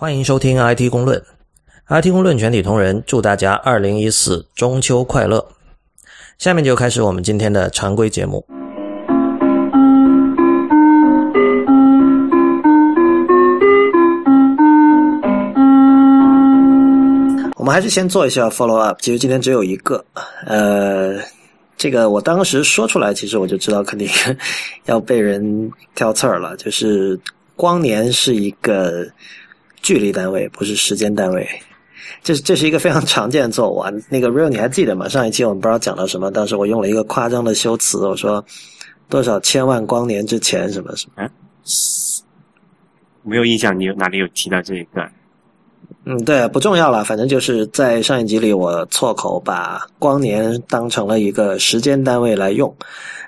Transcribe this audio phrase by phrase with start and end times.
[0.00, 1.22] 欢迎收听 IT 公论
[1.86, 5.46] ，IT 公论全体同仁祝大家二零一四中秋快乐。
[6.38, 8.42] 下面就开始我们今天的常规节目。
[17.56, 18.98] 我们还是先做一下 follow up。
[19.02, 20.02] 其实今天只有一个，
[20.46, 21.18] 呃，
[21.76, 24.08] 这个我当时说出来，其实我就知道肯定
[24.86, 26.56] 要被人挑刺儿了。
[26.56, 27.20] 就是
[27.54, 29.06] 光年是一个
[29.82, 31.48] 距离单位，不是时间单位。
[32.22, 33.90] 这这是一个非常常见的错误啊。
[34.10, 35.08] 那个 real 你还记得吗？
[35.08, 38.44] 上一期我们不知道讲了什么，当时我用了一个夸张的修辞，我说
[39.08, 41.28] 多少千万光年之前什么什么。
[43.22, 45.06] 没有印象，你有哪里有提到这一个？
[46.04, 52.74] 嗯，对，不重要了，反正就是在上一集里，我错口把光年当成了一个时间单位来用，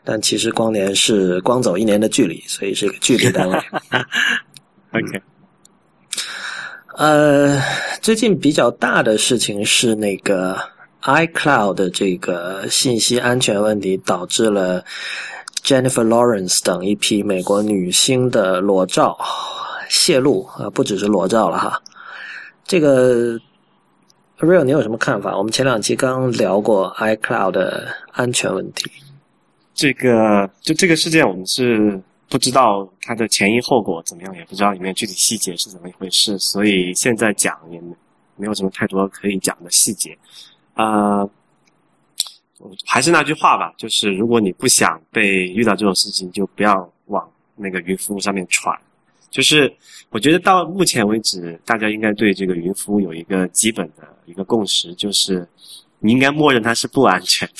[0.04, 3.56] 但其实光年是光走一年的距离，所以是一个距离单位。
[4.92, 5.22] OK，
[6.96, 7.58] 呃，
[8.02, 10.58] 最近比较大的事情是那个
[11.02, 14.84] iCloud 的这个信息安全问题，导致了
[15.64, 19.18] Jennifer Lawrence 等一批美国女星的裸照
[19.88, 21.80] 泄露啊，不只是裸照了哈。
[22.66, 23.38] 这个
[24.38, 25.36] Real，你有什么看法？
[25.36, 28.90] 我们前两期刚聊过 iCloud 的安全问题。
[29.74, 31.98] 这个就这个事件，我们是
[32.32, 37.94] 不知道它的前因后果怎么样，也不知道里面具体细节是怎么一回事，所以现在讲也没
[38.36, 40.16] 没有什么太多可以讲的细节。
[40.72, 41.28] 啊，
[42.86, 48.74] 还是那句话吧，就是如果你不想被遇到这种事情，就不要往那个云服务上面传。
[49.28, 49.70] 就是
[50.08, 55.46] 我觉得到目前为止，大家应该对这个云服务有一个基本的一个共识，就是
[55.98, 57.54] 你应该默认它是不安全的。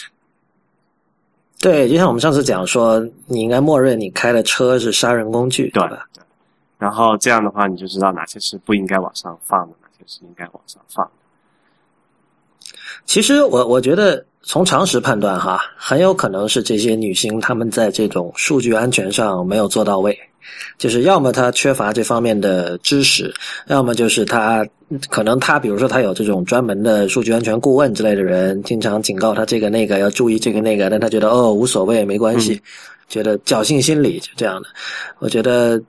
[1.63, 6.09] 对，就像我们上次讲说，你应该默认你开的车是杀人工具，对吧？
[6.77, 11.09] 然后这样的话，你就知道哪些是不应该往上放的，哪些是应该往上放。
[13.05, 20.19] 其实我我觉得从常识判断哈，很有可能是这些女星她们在这种数据安全上没有做到位。
[20.79, 23.33] 就是要么他缺乏这方面的知识，
[23.69, 24.67] 要么就是他
[25.09, 32.61] 可能他比如说他有这种专门的数据安全顾问之类的人，经常警告他这个那个要注意这个那个，但他觉得哦无所谓没关系，
[33.09, 34.69] 觉得侥幸心理就这样的。
[35.19, 35.81] 我觉得，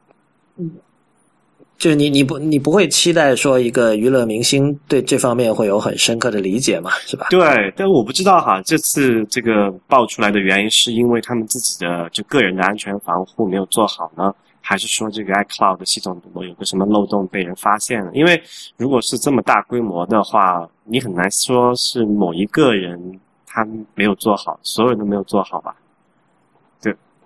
[1.83, 7.27] 就是你你不你不会期待说一个娱乐明星对这方面会有很深刻的理解嘛，是吧？
[7.29, 14.33] 对，但我不知道哈，这次这个爆出来的原因是因为他们自己的就个人的安全防护没有做好呢？
[14.61, 18.09] 还是说这个 iCloud 系统有个什么漏洞被人发现了？
[18.13, 18.41] 因为
[18.77, 25.75] 如果是这么大规模的话，你很难说是某一个人他没有做好，所有人都没有做好吧？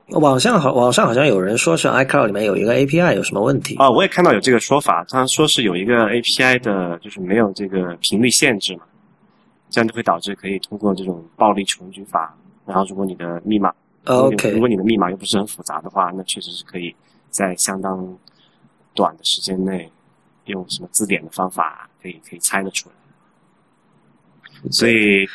[0.10, 3.90] 对，网上好，网上好像有人说是 iCloud 里面有一个 API 有什么问题啊？
[3.90, 8.84] 我也看到有这个说法，他说是有一个 API 的，就是没有这个频率限制嘛，
[9.70, 12.36] 这样就会导致可以通过这种暴力重举法。
[12.66, 13.74] 然后如果你的密码
[14.06, 16.96] ，OK，如果你的密码又不是很复杂的话，那确实是可以。
[17.30, 18.18] 在相当
[18.96, 19.92] 短的时间内，
[20.46, 22.96] 用什么字典的方法可以可以猜得出来。
[24.72, 25.28] 所以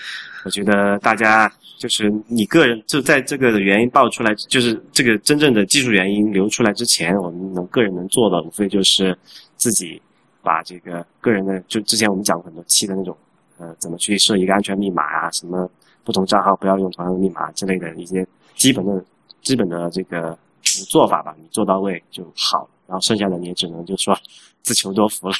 [0.44, 1.52] 我觉得大家
[1.82, 9.18] 就是你个人就在这个原因爆出来，就是这个真正的技术原因流出来之前，我们能个人能做的，无非就是
[9.56, 10.00] 自己
[10.42, 13.16] 把这个个人的，就之前我们讲过很多期的那种，
[13.58, 15.68] 呃，怎么去设一个安全密码啊，什么
[16.04, 19.04] 不同账号不要用同样的密码之类的一些基本的、
[19.42, 20.38] 基本的这个。
[20.88, 24.16] 做法吧，你做到位就好，然后剩下的你也只能就说
[24.62, 25.34] 自求多福了。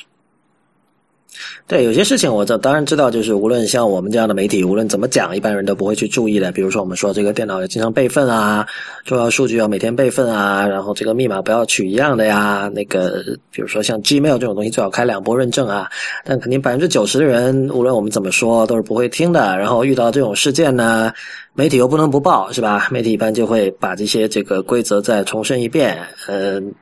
[1.66, 6.52] 对，有些事情我这当然知道，就是无论像我们这样的媒体，无论怎么讲，一般人都不会去注意的。
[6.52, 8.66] 比如说，我们说这个电脑要经常备份啊，
[9.04, 12.70] 重要数据要每天备份啊，然后这个密码不要取一样的呀。
[12.74, 15.88] 那个，比如说像 Gmail 这种东西，最好开两波认证啊。
[16.24, 19.56] 但肯定百分之九十的人，无论我们怎么说，都是不会听的。
[19.56, 21.12] 然后遇到这种事件呢，
[21.54, 22.88] 媒体又不能不报，是吧？
[22.90, 26.74] 媒体一般就会把这些这个规则再重申一遍，嗯。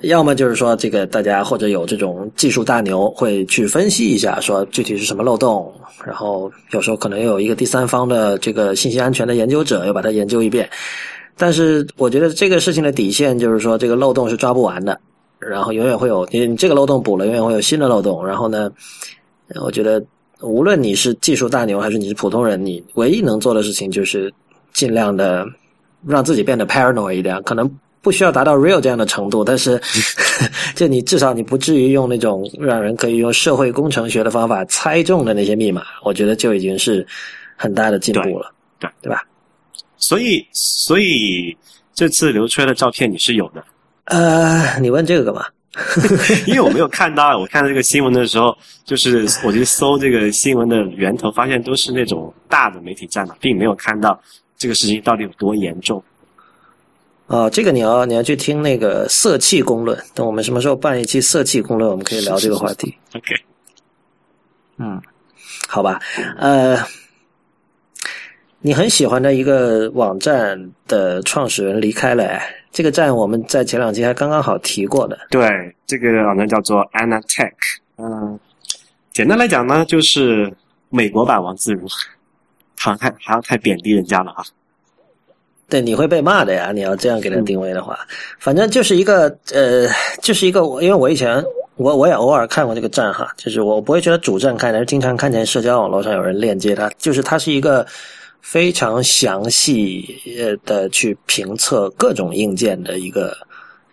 [0.00, 5.70] 要么就是说，这个大家或者有这种技术大牛会去分析一下，说具体是什么漏洞，
[6.02, 10.68] 然后有时候可能又有一个第三方的这个信息安全的研究者，又把它研究一遍。
[11.36, 14.98] 但是我觉得这个事情的底线就是说，这个漏洞是抓不完的，
[15.38, 18.26] 然后永远会有你这个漏洞补了，永远会有新的漏洞。
[18.26, 18.72] 然后呢，
[19.60, 20.02] 我觉得
[20.40, 24.32] 无论你是技术大牛还是你是普通人，你唯一能做的事情就是
[24.72, 25.46] 尽量的
[26.06, 27.70] 让自己变得 paranoid 一点，可能。
[28.02, 29.80] 不需要达到 real 这样的程度，但是，
[30.74, 37.06] 就你至少你不至于用那种让人可以用社会工程学的方法猜中的那些密码，我觉得就已经是
[37.56, 39.22] 很大的进步了，对对吧？
[39.96, 41.56] 所以，所以
[41.94, 43.64] 这次流出来的照片你是有的？
[44.06, 45.46] 呃，你问这个干嘛？
[46.46, 54.20] 因为我没有看到，我看到这个新闻的时候，就是我去搜这个新闻的源头，发现都是那种大的媒体站嘛，并没有看到
[54.58, 56.02] 这个事情到底有多严重。
[57.32, 62.94] 啊，这个你要你要去听那个色气公论，等我们什么时候办一期色气公论，我们可以聊这个话题。
[63.14, 63.34] OK，
[64.76, 65.00] 嗯，
[65.66, 65.98] 好吧，
[66.36, 66.76] 呃，
[68.60, 75.18] 你很喜欢的一个网站的创始人离开了，哎这个站我们在前两期还刚刚好提过的。
[75.30, 77.52] 对，这个网站叫做 Anatech，
[77.96, 78.38] 嗯、
[79.14, 80.52] 简单来讲呢，就是
[80.90, 81.88] 美国版王自如，
[82.78, 84.44] 好像太好像太贬低人家了啊。
[85.68, 86.70] 对，你会被骂的呀！
[86.72, 87.98] 你要这样给它定位的话，
[88.38, 89.88] 反正就是一个呃，
[90.20, 91.42] 就是一个我，因为我以前
[91.76, 97.86] 我我也偶尔看过这个站哈，就是我不会觉得主站看，但是经常看见社交网络上有人链接它，就是它是一个
[98.42, 100.04] 非常详细
[100.38, 103.34] 呃的去评测各种硬件的一个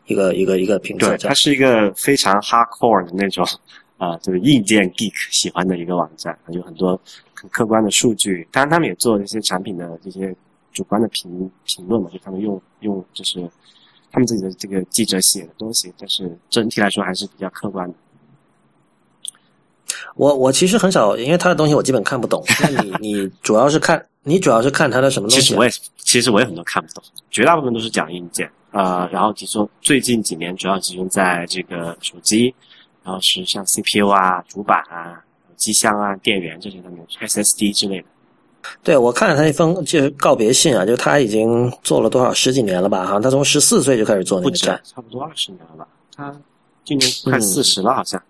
[0.07, 1.33] 一个一个一个评测对，站它。
[1.33, 3.45] 是一个非常 hardcore 的那种
[3.97, 6.99] 啊、就是硬件 geek 喜欢的一个网站，有很多
[7.33, 8.47] 很客观的数据。
[8.49, 10.33] 当然，他们也做一些产品的这些
[10.73, 13.49] 主观的评评论嘛，就他们用用就是
[14.11, 17.95] 他们自己的这个记者写的东西，但是整体来说还是比较客观的。
[20.15, 22.43] 我我其实很少，因为他的东西我基本看不懂。
[22.61, 25.41] 那你 你主要是看你主要是看他的什么东西啊？
[25.41, 32.53] 其实我也其实我也很多看不懂，绝大部分都是讲硬件啊、呃然后比如说最近几年主要集中在这个手机，
[33.03, 35.23] 然后是像 CPU 啊、主板啊、
[35.55, 38.07] 机箱啊、电源这些方面，SSD 之类的。
[38.83, 43.05] 对，我看了他那封就是告别信啊，就他已经做了多少十几年了吧？
[43.05, 45.87] 好像他从十四岁就开始做那个站，，差不多二十年了吧？
[46.15, 46.35] 他
[46.83, 48.21] 今年快四十了，好像。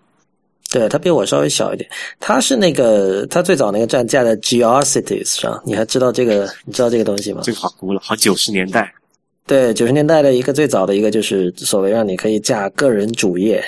[0.72, 1.90] 对他比我稍微小一点。
[2.20, 6.48] 他是那个他最早那个站架在 Geocities 上，你还知道这个？
[6.64, 7.40] 你知道这个东西吗？
[7.42, 8.94] 这个好古老，好九十年代。
[9.46, 13.60] 对，九十年代的一个最早的一个就是所谓让你可以架个人主页。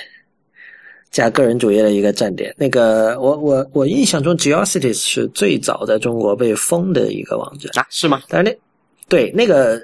[1.12, 7.70] 架个人主页的一个站点，那个我我我印象中，Geocities 是最早在中国被封的一个网站。
[7.80, 8.22] 啊，是吗？
[8.28, 8.58] 但是那
[9.08, 9.80] 对那个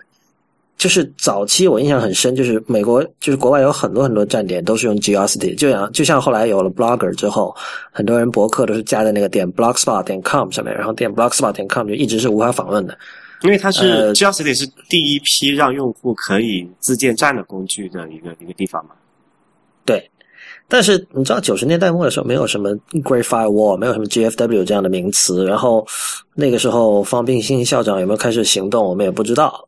[0.79, 7.55] 就是早期我印象很深，就是美国就是国外有很多很多站点都是用 Geocities，就像就像后来有了 Blogger 之后，
[7.93, 12.97] 很多人博客都是加在那个点 blogspot 点 com 上面，然后点 blogspot 点 com 就一直是无法访问的。
[13.43, 18.93] 因为它是呃 Geocities 是第一批让用户可以自建站的工具的一个一个地方嘛。
[19.85, 20.11] 对，
[20.69, 22.71] 但是你知道九十年代末的时候没有什么
[23.03, 25.87] Great Firewall，没有什么 GFW 这样的名词，然后
[26.35, 29.67] 那个时候方炳新校长有没有开始行动，我们也不知道。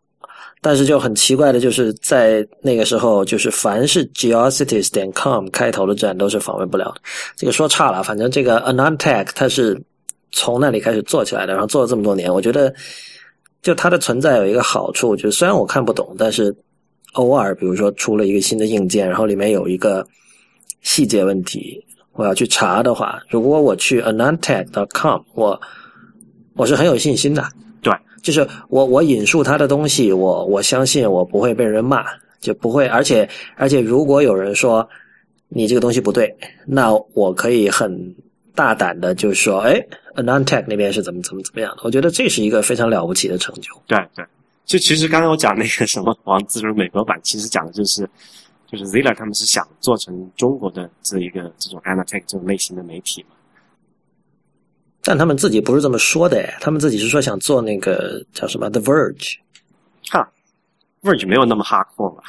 [0.62, 7.00] 但是就很奇怪的，就是在那个时候，就是凡是 geocities 点 com 开头的站都是访问不了的。
[7.34, 9.80] 这个说差了，反正这个 Anantech 它是
[10.32, 12.74] 从那里开始做起来的，然后做了这么多年，我觉得
[13.62, 16.54] 就它的存在有一个好处，就是虽然我看不懂，但是
[17.14, 20.06] 偶尔比如说出了一个新的硬件，然后里面有一个
[20.82, 25.60] 细节问题，我要去查的话，如果我去 anantech.com，我
[26.54, 27.46] 我是很有信心的。
[27.82, 27.92] 对，
[28.22, 32.04] 就是我我引述他的东西，我我相信我不会被人骂，
[32.40, 34.88] 就不会，而且而且如果有人说
[35.48, 36.34] 你这个东西不对，
[36.66, 38.14] 那我可以很
[38.54, 39.80] 大胆的就说，哎
[40.16, 41.82] ，Anantech 那边是怎么怎么怎么样的？
[41.84, 43.70] 我觉得这是一个非常了不起的成就。
[43.86, 44.24] 对对，
[44.66, 48.08] 就其实刚才我讲那个什么王自如美国版，其实讲的就是
[48.70, 53.30] 就是 Zilla 他们是想做成中国的这一个这种 Anatech 这种类型的媒体嘛。
[55.02, 59.36] 但他们自己不是这么说的，哎，他们自己是说想做那个叫什么 The Verge。
[60.10, 60.30] 哈
[61.02, 62.22] ，Verge 没有那么 hardcore 吧？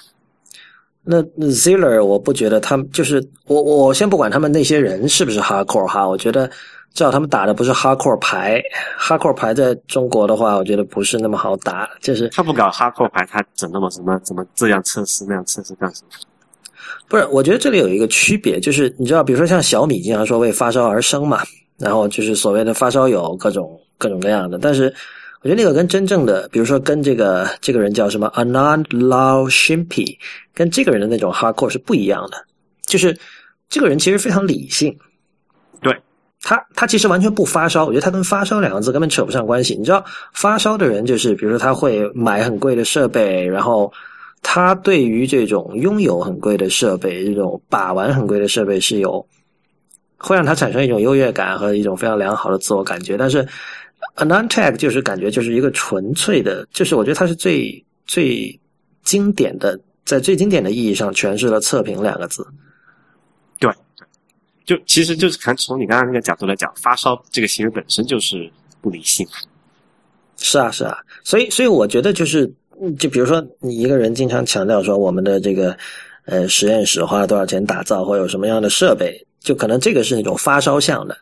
[1.04, 6.48] 那那 Ziller 我不觉得他们就是我我先不管他们那些人是不是 hardcore 哈，我觉得
[6.94, 8.62] 至少他们打的不是 hardcore 牌
[8.98, 16.10] ，hardcore 牌在中国的话，我觉得不是那么好打，就是他不搞 hardcore 牌，他整那么什么怎么这样测试那样测试干什么？
[17.08, 17.26] 不是？
[17.28, 21.44] 我觉得这里有一个区别，就是你知道，比如说像小米经常说为发烧而生嘛，
[21.78, 24.94] 然后就是所谓的发烧友各种各种各样的，但是
[25.42, 30.18] 我觉得那个跟真正的，比如说跟这个这个人叫什么 Anand Lal Shimpi，
[30.54, 32.38] 跟这个人的那种 hardcore 是不一样的。
[32.86, 33.18] 就是
[33.70, 34.96] 这个人其实非常理性，
[35.82, 35.98] 对
[36.42, 39.76] 他他其实完全不发烧，我觉得他跟发烧两个字根本扯不上关系。
[39.76, 43.92] 你知道，发烧的人就是，比如说他会买很贵的设备，然后
[44.42, 49.26] 他对于这种拥有很贵的设备、这种把玩很贵的设备是有
[50.18, 53.18] 会让他产生一种优越感和一种非常良好的自我感觉。
[53.18, 53.40] 但是
[54.16, 58.60] a n o n t a g 就是感觉就是一个纯粹的，就是我觉得它是最最
[59.04, 62.46] 经典的，在最经典的意义上诠释了“测评”两个字。
[63.60, 69.26] 对对，就其实就是看从你刚刚那个角度来讲，发烧这个行为本身就是不理性。
[70.38, 72.56] 是啊，是啊，所以，所以我觉得就是，嗯
[72.98, 75.78] 就比如说，你一个人经常强调说我们的这个
[76.26, 81.16] 呃实验室花了多少钱打造，或有什么样的设备，就可能这个是那种发烧向的。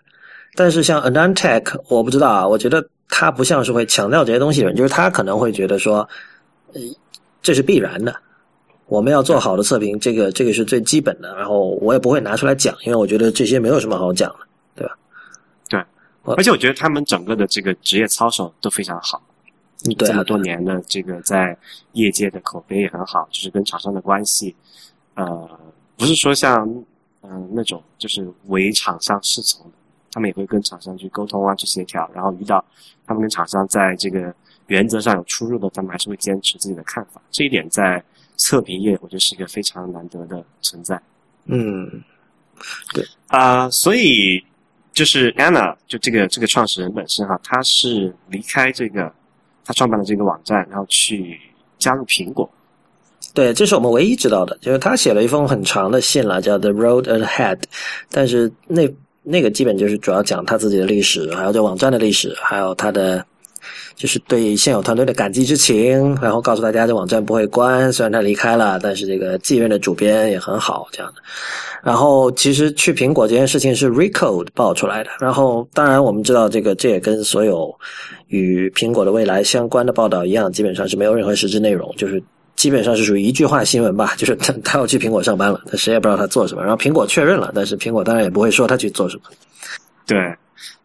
[0.55, 6.07] 但是像 Anantech，我不知道啊，我觉得他不像是会强调这些东西的人，就是他可能会觉得说，
[6.73, 6.81] 呃，
[7.41, 8.15] 这是必然的。
[8.87, 11.35] 我们要做好的测评，这个这个是最基本的。
[11.35, 14.37] 然后我也不会拿出来讲，因为我觉得这些没有什么好讲的，
[14.75, 14.97] 对吧？
[15.69, 19.21] 对，而且我觉得他们整个的这个职业操守都非常好。
[19.83, 21.57] 对，这么多年的这个在
[21.93, 24.55] 业界的口碑也很好，就是跟厂商的关系，
[25.15, 25.59] 呃，
[25.97, 26.67] 不是说像
[27.21, 29.73] 嗯那种就是唯厂商是从的，
[30.11, 32.09] 他们也会跟厂商去沟通啊，去协调。
[32.13, 32.63] 然后遇到
[33.05, 34.33] 他们跟厂商在这个
[34.67, 37.21] 原则上有出入的，他们还是会坚持自己的看法。
[37.31, 38.03] 这一点在。
[38.41, 40.97] 测评业，我觉得是一个非常难得的存在。
[41.47, 42.01] 嗯，
[42.93, 44.41] 对啊，所以
[44.93, 49.13] 就是 Anna 就这个这个创始人本身哈，他是离开这个
[49.69, 51.39] 他创办了这个网站，然后去
[51.77, 52.49] 加入苹果。
[53.35, 57.59] 对，这是我们唯一知道的，就是他写了一封很长的信了，叫 The Road Ahead，
[58.09, 63.23] 但是那那个基本就是主要讲他自己的历史，还有这网站的历史，还有他的。
[63.99, 71.21] 就是对现有团队的感激之情，然后告诉大家这网站不会关，虽然他离开了，但是这个继任的主编也很好，这样的。
[71.83, 77.77] 然后其实去苹果这件事情是 Recode 爆出来的，然后当然我们知道这个这也跟所有
[78.27, 82.23] 与苹果的未来相关的报道一样，基本上是没有任何实质内容，就是
[82.55, 86.61] 基本上是属于一句话新闻吧，就是他他要去苹果上班了，但谁也不知道他做什么。
[86.61, 89.23] 然后苹果确认了，但是苹果当然也不会说他去做什么。
[90.07, 90.17] 对，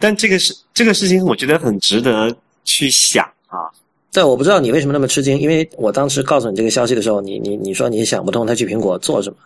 [0.01, 2.35] 但这个事这个事情，我觉得很值得。
[2.65, 3.71] 去想啊！
[4.13, 9.37] 但我不知道你为什么那么吃惊，因为我当时告诉你这个消息的时候，你你你说你想不通他去苹果做什么？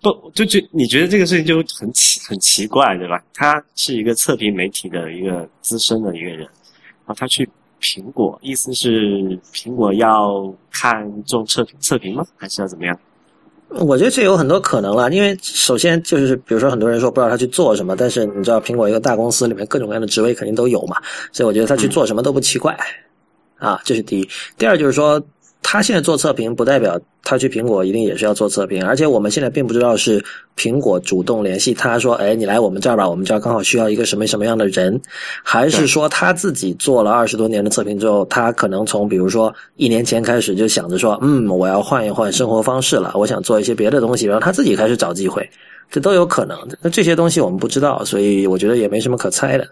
[0.00, 3.22] 不，就觉你觉得这个事情就很奇很奇怪，对吧？
[3.34, 6.48] 他是一个测评媒体的一个资深的一个人，然
[7.06, 7.48] 后他去
[7.80, 12.24] 苹果，意思是苹果要看重测评测评吗？
[12.36, 12.98] 还是要怎么样？
[13.80, 20.96] 我觉得这有很多可能了，因为首先就是比如说很多人说不知道他去做什么，但是你知道苹果一个大公司里面各种各样的职位肯定都有嘛，
[21.32, 22.76] 所以我觉得他去做什么都不奇怪，
[23.58, 24.28] 啊，这是第一。
[24.58, 25.22] 第二就是说。
[25.62, 30.22] 他现在做测评，不代表他去苹果一定也是要做测评，而且我们现在并不知道是
[30.56, 35.00] 苹果主动联系他说：“哎，你来我们这儿吧，我们这儿刚好需要一个什么什么样的人。”
[35.42, 45.48] 还是说他自己做了二十多年的测评之后，他可能从比如说一年前开始就想着说：“嗯，我要换一换生活方式了，我想做一些别的东西。”然后他自己开始找机会，
[45.90, 46.58] 这都有可能。
[46.82, 49.66] 那这些东西我们不知道，所以我觉得也没什么可猜的。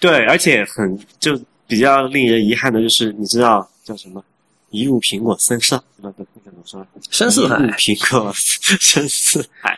[0.00, 4.24] 对，而且很就比较令人遗憾的就是，你知道叫什么？
[4.70, 6.86] 一入苹果深似那个那个怎么说？
[7.10, 7.56] 深似海。
[7.76, 9.76] 苹果深似海，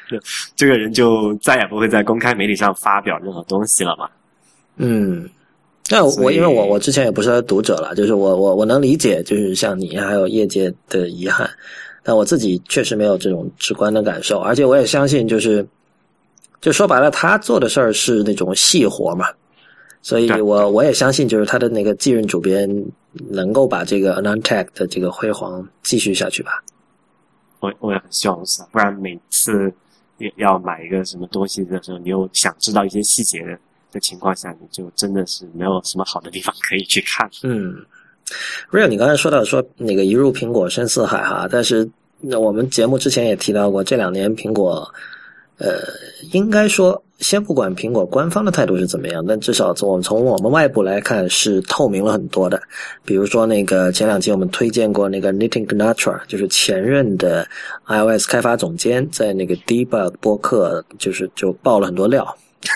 [0.54, 4.08] 这个人就再也不会在公开媒体上发表任何东西了嘛？
[4.76, 5.28] 嗯，
[5.88, 11.48] 但我因为我我之前也不是他的读者了，就是我我我能理解，就是像你还有业界的遗憾，
[12.02, 15.66] 但我自己确实没有这种直观的感受，而且我也相信，就是
[16.60, 19.26] 就说白了，他做的事儿是那种细活嘛。
[20.02, 22.68] 所以我我也相信，就是他的那个继任主编
[23.30, 26.62] 能够把这个 Anantech 的这个辉煌继续下去吧。
[27.60, 29.72] 我我也很希望如此，不然每次
[30.36, 33.56] 要买一个什么东西的时候，你又想知道一些细节的
[33.92, 37.30] 的情况下，你就真的是没有什么好的地方 可以去看。
[37.44, 37.72] 嗯
[38.72, 44.92] ，Real，你刚才说到说那个一入苹果深似海哈，但是那我们节目之前也提到过，这两年苹果。
[45.62, 45.78] 呃，
[46.32, 52.60] 应该说，先不管苹果官方的态度是怎么样，但至少从我们从我们外部来看是透明了很多的。
[53.04, 57.46] 比如说，那个前两期我们推荐过那个 Nitin Ganatra，就是前任的
[57.86, 62.26] iOS 开发总监，在那个 Debug 播客，就是就爆了很多料。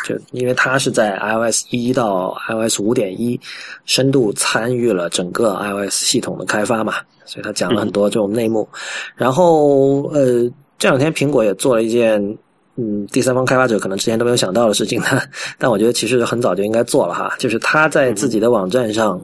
[0.04, 3.40] 就因为他是在 iOS 一到 iOS 五点一
[3.84, 8.68] 深度参与了整个 iOS 系统的开发嘛，所以他讲了很多这种内幕。
[9.16, 12.38] 然后，呃，这两天苹果也做了一件。
[12.76, 15.20] 嗯，第三方开发者可能之前都没有想到的事情呢，
[15.58, 17.34] 但我觉得其实很早就应该做了哈。
[17.38, 19.18] 就是他在自己的网站上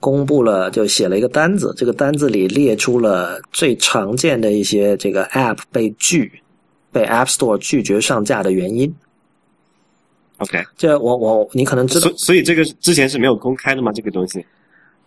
[0.00, 6.40] 公布了，就写了一个单子，这个单子里列出了最常见的一些这个 App 被拒、
[6.90, 8.94] 被 App Store 拒绝上架的原因。
[10.38, 13.92] OK，这我我你可能知道，所以这个之前是没有公开的吗？
[13.92, 14.42] 这个东西？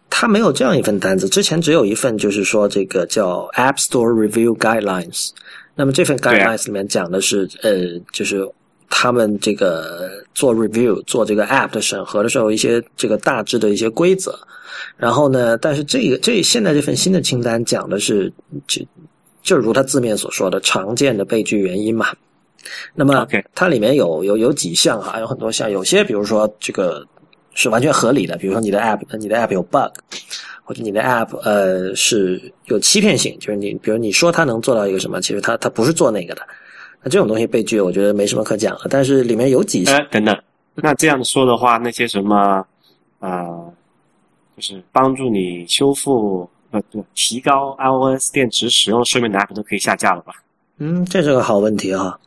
[0.08, 5.30] 他没有这样一份单子，之前只有一份，就是说这个叫 App Store Review Guidelines。
[5.76, 8.48] 那么这份 guidelines 里面讲的是，呃，就是
[8.90, 14.38] 他们这个做 review 做这个 app 的审核的时候，一些这个大致的一些规则。
[14.98, 18.32] 然后呢，但是这个这现在这份新的清单讲的是，
[18.68, 18.82] 就
[19.42, 22.08] 就如它字面所说的常见的被拒原因嘛。
[22.94, 27.06] 那么它里面有有有几项哈，有很多项，有些比如说这个
[27.54, 29.92] 是完全合理的，比如说你的 app 你的 app 有 bug，
[30.64, 36.42] 或者你的 app 呃是有欺骗性，就是你比如你说它能做到一个什么，其实它它不是做那个的。
[37.04, 38.88] 那这种东西被拒，我觉得没什么可讲的。
[38.90, 40.38] 但是里面有几呃等等，
[40.76, 42.64] 那这样说的话，那些什么
[43.20, 43.74] 呃，
[44.56, 50.34] 就是帮助你修复呃不提高 iOS 电池使用寿命的 app 都可以下架了吧？
[50.78, 52.20] 嗯，这是个好问题哈。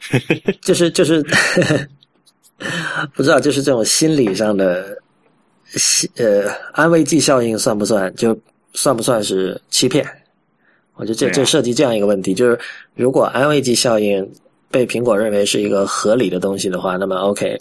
[0.62, 1.24] 就是就是
[3.14, 4.98] 不知道，就是这种心理上的
[6.16, 8.12] 呃安慰剂效应算不算？
[8.14, 8.38] 就
[8.72, 10.06] 算不算是欺骗？
[10.94, 12.58] 我觉得这这涉及这样一个问题，就是
[12.96, 14.28] 如果安慰剂效应
[14.70, 17.56] 被苹果认为是一个合理的东西的话，那么 OK，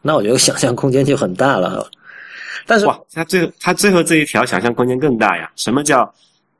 [0.00, 1.86] 那我觉得想象空间就很大了。
[2.66, 5.50] 但是哇，他最他最后这一条想象空间更大呀！
[5.56, 6.12] 什么叫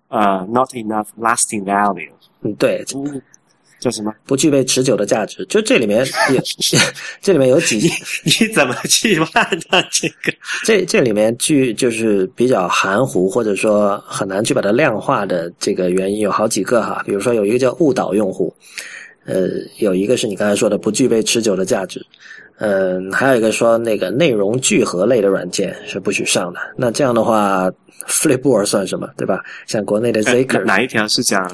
[0.09, 2.11] 呃 not enough lasting value？
[2.43, 2.85] 嗯，对。
[3.81, 4.13] 叫什么？
[4.27, 5.45] 不具备持久的价值。
[5.47, 6.43] 就这里面也，
[7.23, 7.91] 这里面有几？
[8.25, 10.33] 你怎么去判断这个？
[10.65, 17.03] 这这里面具就是比较含糊，或者说很难去把它量化的这个原因有好几个哈。
[17.07, 18.55] 比如说有一个叫误导用户，
[19.29, 22.05] 呃，有一个是你刚才说的不具备持久的价值，
[22.57, 26.59] 嗯，还有一个说那个内容聚合类的软件是不许上的。
[26.77, 27.71] 那这样的话。
[28.07, 29.45] Flipboard 算什么，对吧？
[29.67, 31.47] 像国内的 Zaker，哪一条是讲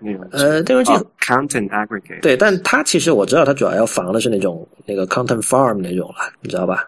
[0.00, 0.28] 内容？
[0.30, 2.20] 呃，内容聚 content aggregate。
[2.20, 6.86] 对，但它其实我知道，它主要要防的是那种那个 content farm 那种了，你知道吧？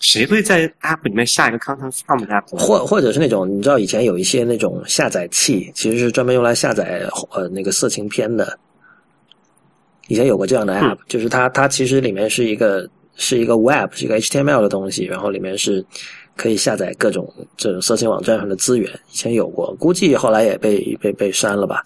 [0.00, 2.58] 谁会在 app 里面下一个 content farm 的 app？
[2.58, 8.58] 或或者是那种你知道以前有一些那种下载器，其实是专门用来下载呃那个色情片的。
[10.08, 15.84] 以前有过这样的 app，就是它它其实里面是一个是一个 web，是一个 HTML 的东西，然后里面是。
[16.38, 21.82] 可以下载各种这种色情网站上的资源，以前有过，估计后来也被被被删了吧。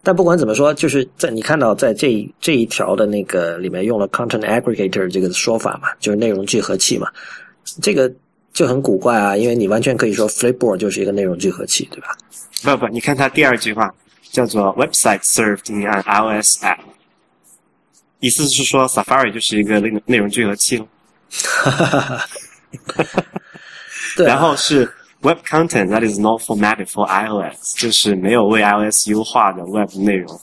[0.00, 7.08] 但不管怎么说，就是在你看到在这这一条的那个里面用了 content aggregator 这个说法嘛，就是内容聚合器嘛，
[7.82, 8.08] 这个
[8.52, 12.16] 就很古怪啊，因为你完全可以说 Flipboard 就是一个内容聚合器，对吧？
[12.62, 13.92] 不不，你看它第二句话
[14.30, 16.78] 叫做 website served in an iOS app，
[18.20, 20.86] 意思是说 Safari 就是一个内内容聚合器了。
[21.30, 23.24] 哈哈哈哈哈。
[24.16, 24.90] 然后是
[25.22, 30.40] web content that is not formatted for iOS，就是没有为 iOS 优化的 web 内容。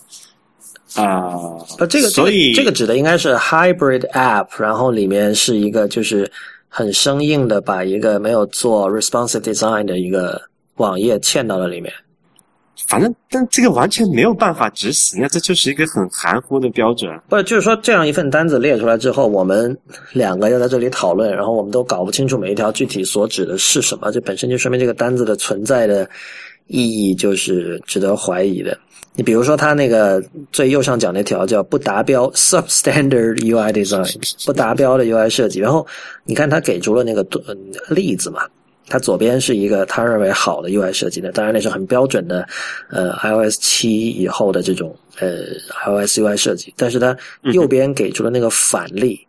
[0.96, 1.58] 啊，
[1.90, 6.32] 这个所以这个指的应该是 hybrid app，然后里面是一个就是
[6.70, 10.42] 很生硬的把一个没有做 responsive design 的一个
[10.78, 11.94] 网页嵌到了里面。
[12.86, 17.10] 反正，但这个完全没有办法执行啊这就是一个很含糊的标准。
[17.28, 19.76] 不，就是说这样一份单子列出来之后，我们
[20.14, 26.08] 两个要在这里讨论，然后我们都搞不清楚每一条具体所指的是什么，这本身就说明这个单子的存在的
[26.68, 28.78] 意义就是值得怀疑的。
[29.16, 35.84] 你比如说，它那个最右上角那条叫不达标 （substandard UI design），不达标的 UI 设计，然后
[36.24, 37.26] 你看它给出了那个
[37.90, 38.42] 例子嘛。
[38.90, 42.48] 它左边是一个他认为好的 UI 设计的，当然那是很标准的，
[42.90, 45.44] 呃，iOS 七以后的这种呃
[45.86, 46.74] iOS UI 设计。
[46.78, 47.16] 但是它
[47.52, 49.20] 右边给出了那个反例，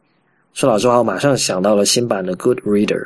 [0.54, 3.04] 说老实话，我马上想到了新版的 Good Reader。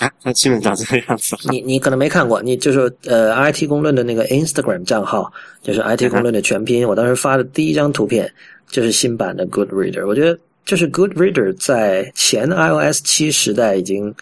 [0.00, 1.36] 啊，它基本长这个样子。
[1.48, 6.88] 你你可能没看过，你就是呃 IT 公论的那个 Instagram 账号，就是 IT 公论的全拼。
[6.88, 8.28] 我当时发的第一张图片
[8.68, 10.04] 就是新版的 Good Reader。
[10.08, 14.12] 我觉得就是 Good Reader 在前 iOS 七时代已经。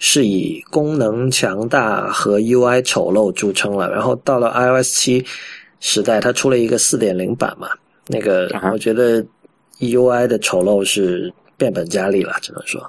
[0.00, 5.26] 是以功能强大和 UI 丑陋著称了，然后到了 iOS 七
[5.80, 7.68] 时代，它出了一个四点零版嘛，
[8.06, 9.24] 那个我觉得
[9.80, 12.80] UI 的丑陋是变本加厉了，只能说，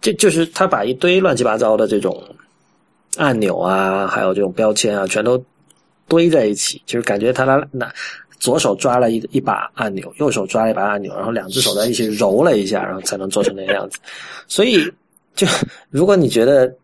[0.00, 2.22] 这就是他把一堆乱七八糟的这种
[3.16, 5.44] 按钮啊，还有这种标签啊，全都
[6.06, 7.92] 堆在一起，就是感觉他拿拿
[8.38, 13.98] 左手抓了一一把按钮，右手抓了一把按钮，然后两只手在一起揉了一下，然后才能做成那个样子，
[14.46, 14.88] 所以。
[15.36, 15.46] 就
[15.90, 16.74] 如果你觉得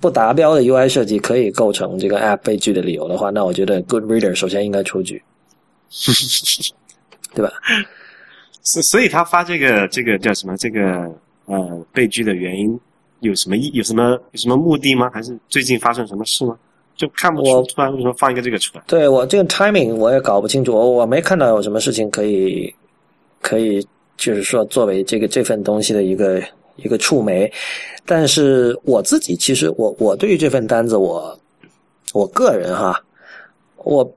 [0.00, 5.22] 不达标的 UI 设计可以构成这个 App 被拒的理由的话，那我觉得 Good Reader 首先应该出局，
[7.34, 7.52] 对吧？
[8.62, 10.56] 所所以他发这个这个叫什么？
[10.56, 11.10] 这个
[11.44, 12.78] 呃被拒的原因
[13.20, 13.70] 有什么意？
[13.74, 15.10] 有什么有什么目的吗？
[15.12, 16.56] 还是最近发生什么事吗？
[16.96, 18.84] 就看不出突然为什么放一个这个出来？
[18.86, 22.74] 对我这个 timing 我也搞不清楚，我我没看到有什么事情可以
[23.42, 26.42] 可以就是说作为这个这份东西的一个。
[26.76, 27.50] 一个触媒，
[28.04, 31.38] 但是我自己其实我我对于这份单子我
[32.12, 33.00] 我个人哈，
[33.78, 34.08] 我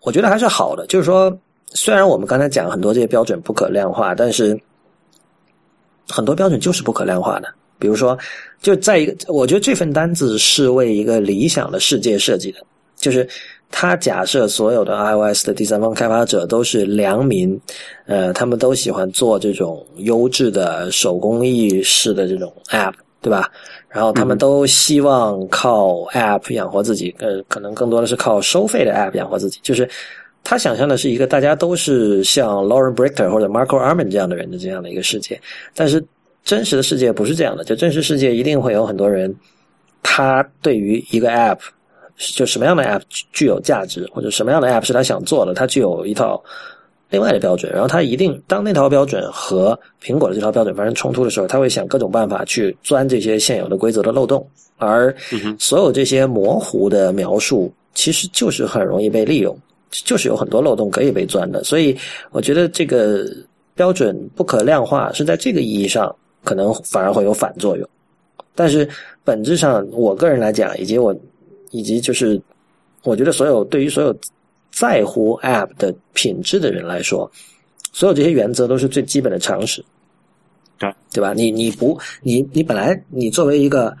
[0.00, 0.86] 我觉得还是好的。
[0.86, 1.36] 就是说，
[1.68, 4.58] 虽然我们刚才讲很多这些标准不可量化，但是
[6.08, 7.52] 很多标准就是不可量化的。
[7.78, 8.18] 比如说，
[8.62, 12.58] 就在一个，我觉得这份单子是为一个理想的世界设计的，
[12.96, 13.28] 就是
[13.70, 17.60] 他假设所有的 iOS 的第三方开发者都是良民，
[18.06, 23.50] 呃，他们都喜欢做这种优质的手工艺式的这种 App，对吧？
[23.88, 29.58] 然后他们都希望靠 App 养活自己，呃，可能更多的是靠收费的 App 养活自己。
[29.62, 29.86] 就是
[30.42, 35.38] 他想象的是一个大家都是像 Lauren Brichter 或者 Marco Arman 这样的人的这样的一个世界，
[35.74, 36.02] 但是
[36.44, 37.62] 真实的世界不是这样的。
[37.62, 39.34] 就真实世界一定会有很多人，
[40.02, 41.58] 他对于一个 App。
[42.16, 43.02] 就什么样的 App
[43.32, 46.42] 具有价值，或者什么样的 App 是他想做的，他具有一套
[47.10, 47.70] 另外的标准。
[47.70, 54.46] 然后他一定当那套标准和苹果的这套标准发生冲突的时候，他会想各种办法去钻这些现有的规则的漏洞。
[54.78, 55.14] 而
[55.58, 59.54] 所有这些模糊的描述，其实就是很容易被利用，
[59.90, 61.62] 就是有很多漏洞可以被钻的。
[61.64, 61.94] 所以
[62.30, 63.26] 我觉得这个
[63.74, 67.86] 标准不可量化是在这个意义上可能反而会有反作用。
[68.54, 68.88] 但是
[69.22, 71.14] 本质上，我个人来讲，以及我。
[71.70, 72.40] 以及就是，
[73.02, 74.16] 我觉得所有对于所有
[74.70, 77.30] 在乎 App 的品质的人来说，
[77.92, 79.84] 所有这些原则都是最基本的常识，
[80.78, 81.32] 对对吧？
[81.32, 83.96] 你你不你你本来你作为一个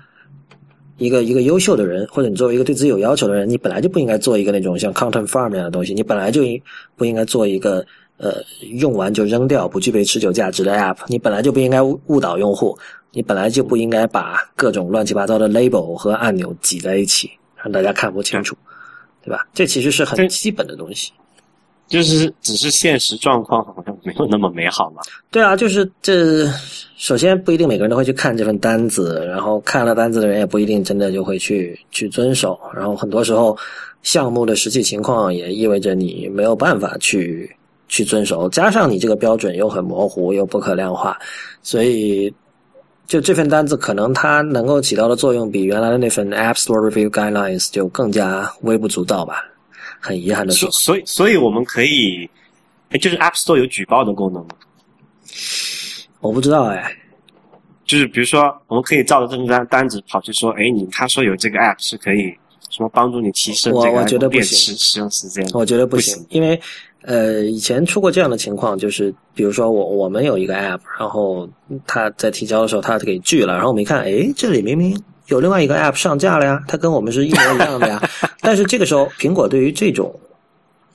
[0.98, 6.60] 一个一个优秀的人，或者你作为一个对自己有要求的人，你本来就不应该做一个那种像 Content Farm 那样的东西，你本来就应
[6.94, 7.84] 不应该做一个
[8.18, 8.42] 呃
[8.74, 12.78] 用完就扔掉、不具备持久价值的 App，你本来就不应该误导用户，
[13.12, 17.30] 你本来就不应该把各种乱七八糟的 Label 和按钮挤在一起。
[17.66, 18.56] 让大家看不清楚，
[19.24, 19.44] 对吧？
[19.52, 21.10] 这其实是很基本的东西，
[21.88, 25.02] 就是只是现实状况好像没有那么美好嘛。
[25.32, 26.48] 对啊，就是这
[26.96, 33.58] 首先不一定每个人都会去看这份单子，然后看了单子的人也不一定真的就会去去遵守，然后很多时候
[34.04, 37.50] 项目的实际情况也意味着你没有办法去
[37.88, 41.18] 去遵守，加上你这个标准又很模糊又不可量化，
[41.64, 42.32] 所以。
[43.06, 49.44] 就这份单子，可能它能够起到的作用，比原来的那份 App Store Review Guidelines 就更加微不足道吧。
[50.00, 52.28] 很遗憾的说，所以，所以我们可以，
[53.00, 54.50] 就是 App Store 有举报的功能吗？
[56.20, 56.92] 我不知道哎。
[57.84, 62.34] 就是比如说，我们可以照着这份单单子跑去说，哎，你他说有这个 App 是可以
[62.68, 65.48] 什么帮助你提升这个电池使用时间？
[65.54, 66.60] 我觉得不行，因为。
[67.06, 71.48] 呃，以前出过这样的情况，就是比如说我我们有一个 app，然后
[71.86, 78.02] 他在提交的时候他给拒了，然后我们一看，哎，这里明明有另外一个 app 上架了呀，它跟我们是一模一样的呀。
[78.42, 80.12] 但是这个时候，苹果对于这种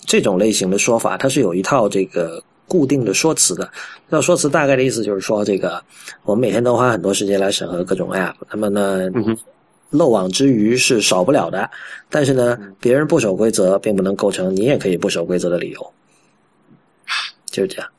[0.06, 3.72] 这种类型的说法，它是有一套这个固定的说辞的。
[4.10, 5.82] 这套说辞大概的意思就是说，这个
[6.24, 9.10] 我们每天都花很多时间来审核各种 app，那么呢，
[9.92, 11.70] 漏网之鱼是少不了的。
[12.10, 15.94] 但是呢，别人不守规则，并不能构成你也可以不守规则的理由。
[17.52, 17.90] 就是这样，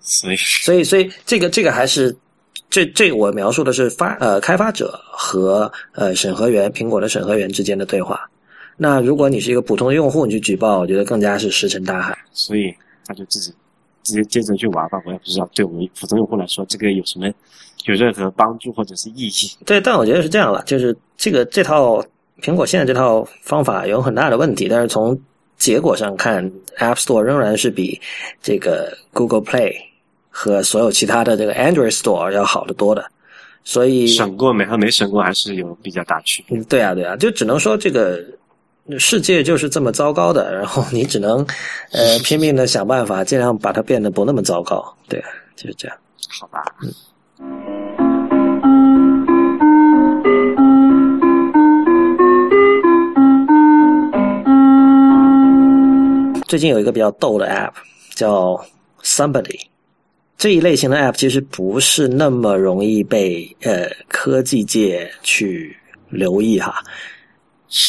[0.00, 2.14] 所以所以所以这个这个还是
[2.68, 8.28] 这这我描述的是发呃开发者和呃审核员苹果的审核员之间的对话。
[8.76, 12.18] 那如果你是一个普通的用户，你去举报，我觉得更加是石沉大海。
[12.32, 12.74] 所以
[13.06, 13.52] 他就自己
[14.02, 15.00] 直接接着去玩吧。
[15.04, 17.28] 我也不知道对我们普通用户来说，这个有什么
[17.84, 19.50] 有任何帮助或者是意义？
[19.66, 22.02] 对，但我觉得是这样了，就是这个这套
[22.40, 25.16] 苹果现在这套方法有很大的问题，但是从
[25.62, 26.44] 结果上看
[26.78, 28.00] ，App Store 仍然是比
[28.42, 29.72] 这个 Google Play
[30.28, 33.04] 和所有其他的这个 Android Store 要好得多的。
[33.62, 36.60] 所以审过没和没审过还是有比较大区别。
[36.64, 38.20] 对啊，对啊，就只能说这个
[38.98, 41.46] 世界就是这么糟糕的，然后你只能
[41.92, 44.92] 呃 拼命的想办法，尽量把它变得不那么糟糕。
[45.08, 45.22] 对，
[45.54, 45.96] 就是这样。
[46.28, 46.60] 好吧。
[46.82, 46.92] 嗯。
[56.52, 57.72] 最近有一个比较逗的 App
[58.14, 58.62] 叫
[59.02, 59.58] Somebody，
[60.36, 65.74] 这一类型的 App 其实不是那么容易被呃科技界去
[66.10, 66.84] 留意哈，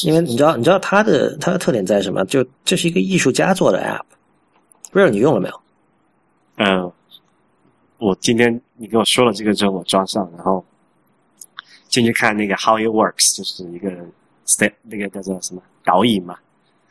[0.06, 2.24] 因为你知道你知道它的它的特点在什么？
[2.24, 4.06] 就这是一个艺术家做的 App，
[4.94, 5.62] 不知道你用了没有？
[6.56, 6.90] 嗯，
[7.98, 10.64] 我今天你跟我说了这个之后，我装上，然后
[11.90, 13.90] 进去看那个 How It Works，就是一个
[14.48, 16.38] step 那个叫做什么导引嘛，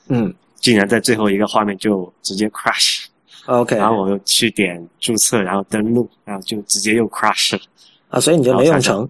[0.09, 0.35] 嗯。
[0.63, 7.61] 竟然在最后一个画面就直接 crash，OK，然后我又去点注册，然后登录，然后就直接又 crash 了
[8.09, 9.07] 啊，所以你就没用成？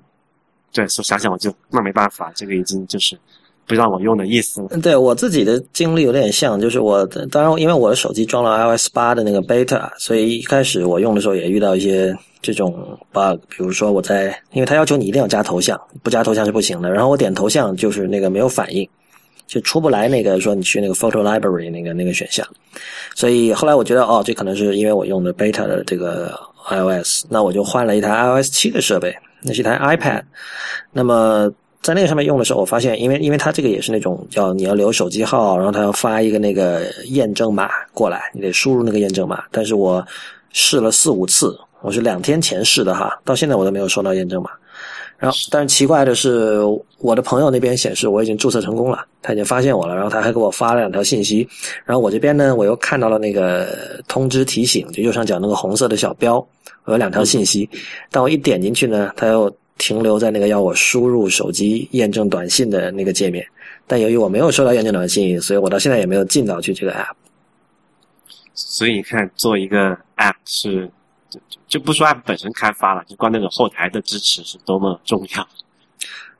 [0.73, 3.19] 对，说想想我就那没办法，这个已经就是
[3.67, 4.69] 不让我用的意思了。
[4.81, 18.89] 对我自己的经历有点像，就是我当然因为我的手机装了 iOS 八的那个 beta，所以一开始我用的时候也遇到一些这种 bug，比如说我在，因为它要求你一定要加头像，不加头像是不行的，然后我点头像就是那个没有反应。
[19.47, 22.47] 就出不来那个说你去那个 photo library 那个那个选项，
[23.15, 26.39] 所以后来我觉得哦，这可能是因为我用的 beta 的这个
[26.71, 30.23] iOS，那我就换了一台 iOS 七的设备，那是一台 iPad。
[30.93, 31.53] 那么
[31.83, 39.43] 在那个上面用的时候，我发现，因为因为它这个也是那种叫你要留手机号，然后它要发一个那个验证码过来，你得输入那个验证码。
[39.51, 40.07] 但是我
[40.53, 44.51] 试了四五次，我是两天前试的哈，到现在我都没有收到验证码。
[45.23, 46.59] 然后，但是奇怪的是，
[46.99, 51.49] 我的朋友那边显示我已经注册成功了，他已经发现我了，然后他还给我发了两条信息。
[51.85, 56.45] 然后我这边呢，我又看到了那个通知提醒，就右上角那个红色的小标，
[56.87, 57.71] 我有两条信息。
[58.11, 63.47] 但我一点进去呢，它又停留在那个要我输入手机验证短信的那个界面。
[63.87, 67.15] 但由于我没有收到验证短信，所以我到现在也没有进到去这个 app。
[68.55, 70.91] 所以你看，做一个 app 是。
[71.33, 75.49] 就就不说 App 本身开发了，就光那种后台的支持是多么重要。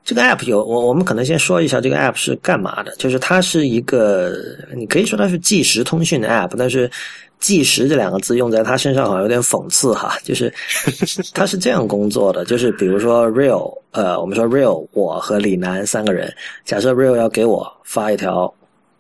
[0.05, 2.95] 这个 App 有我，我们可能先说一下这个 App 是干嘛的。
[2.97, 4.37] 就是它是一个，
[4.75, 6.91] 你可以说它是即时通讯的 App，但是
[7.39, 10.19] “即时”这两个字用在它身上好像有点讽刺哈。
[10.25, 10.53] 就是
[11.33, 18.53] 它是这样工作的，就是比如说 Real，呃，我们说 Real，我和李楠三个人，假设 Real 要给我发一条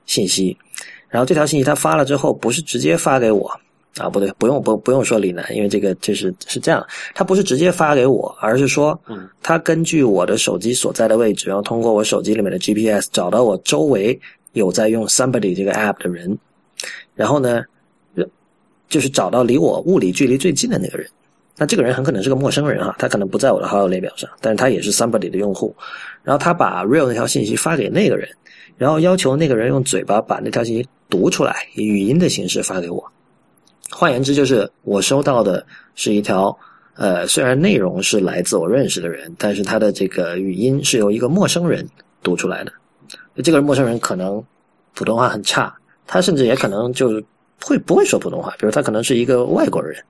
[0.06, 0.56] 信息，
[1.08, 3.50] 然后这条信息他发了之后，不是直接发给我。
[3.98, 8.98] 啊，不对，不用不不用说李楠，因为这个就是是这样，他不是直接发给我，而是说，
[9.42, 14.18] 他根据我的手机所在的位置，然后通过我手机里面的 GPS 找到我周围
[14.52, 16.38] 有在用 Somebody 这个 app 的人，
[17.14, 17.62] 然后呢，
[18.88, 21.06] 就是找到离我物理距离最近的那个人。
[21.58, 25.74] 那这个人很可能是个陌生人哈，他可能不在我的好友列表上，但是他也是 Somebody 的用户。
[26.22, 28.26] 然后他把 Real 那条信息发给那个人，
[28.78, 33.04] 然后要求那个人用嘴巴把那条信息读出来，以语音的形式发给我。
[33.94, 36.56] 换言之，就是我收到的是一条，
[36.94, 41.86] 呃，虽然内容是来自我认识的人，但是他的这个语音是由一个陌生人
[42.22, 42.72] 读出来的。
[43.44, 44.42] 这个陌生人可能
[44.94, 45.74] 普通话很差，
[46.06, 47.22] 他甚至也可能就
[47.60, 50.02] 会不会说普通话，比如他可能是一个外国人。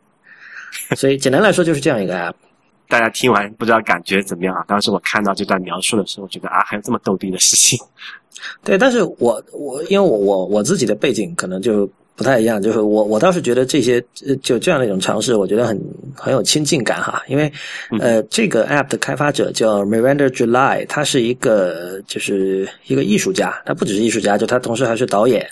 [0.97, 2.35] 所以简单来说就是这样一个 app。
[2.89, 4.65] 大家听完不知道感觉怎么样啊？
[4.69, 7.79] 当时我看到这段描述的时候，觉得啊，还有这么逗逼的事情。
[8.63, 11.91] 对，但是我我因为我我我自己的背景可能就。
[12.15, 14.03] 不太一样，就是我我倒是觉得这些
[14.43, 15.81] 就这样的一种尝试，我觉得很
[16.15, 17.23] 很有亲近感哈。
[17.27, 17.51] 因为
[17.99, 25.49] 呃，这个 app 的开发者叫 Miranda July，他是一个就是一个艺术家，他不只是艺术家，就他同时还是导演，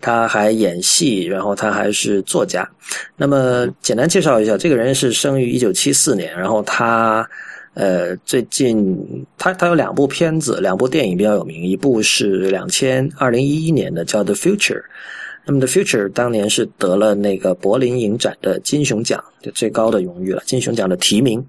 [0.00, 2.68] 他还演戏，然后他还是作家。
[3.16, 7.26] 那么简单介绍一下，这个人是生于一九七四年，然后他
[7.72, 14.80] 呃最近他他有两部片子，两部电影比较有名，一部是两千二零一一年的叫《The Future》。
[15.44, 21.44] 那么，The Future 当年是得了那个柏林影展的金熊奖，就最高的荣誉了，金熊奖的提名。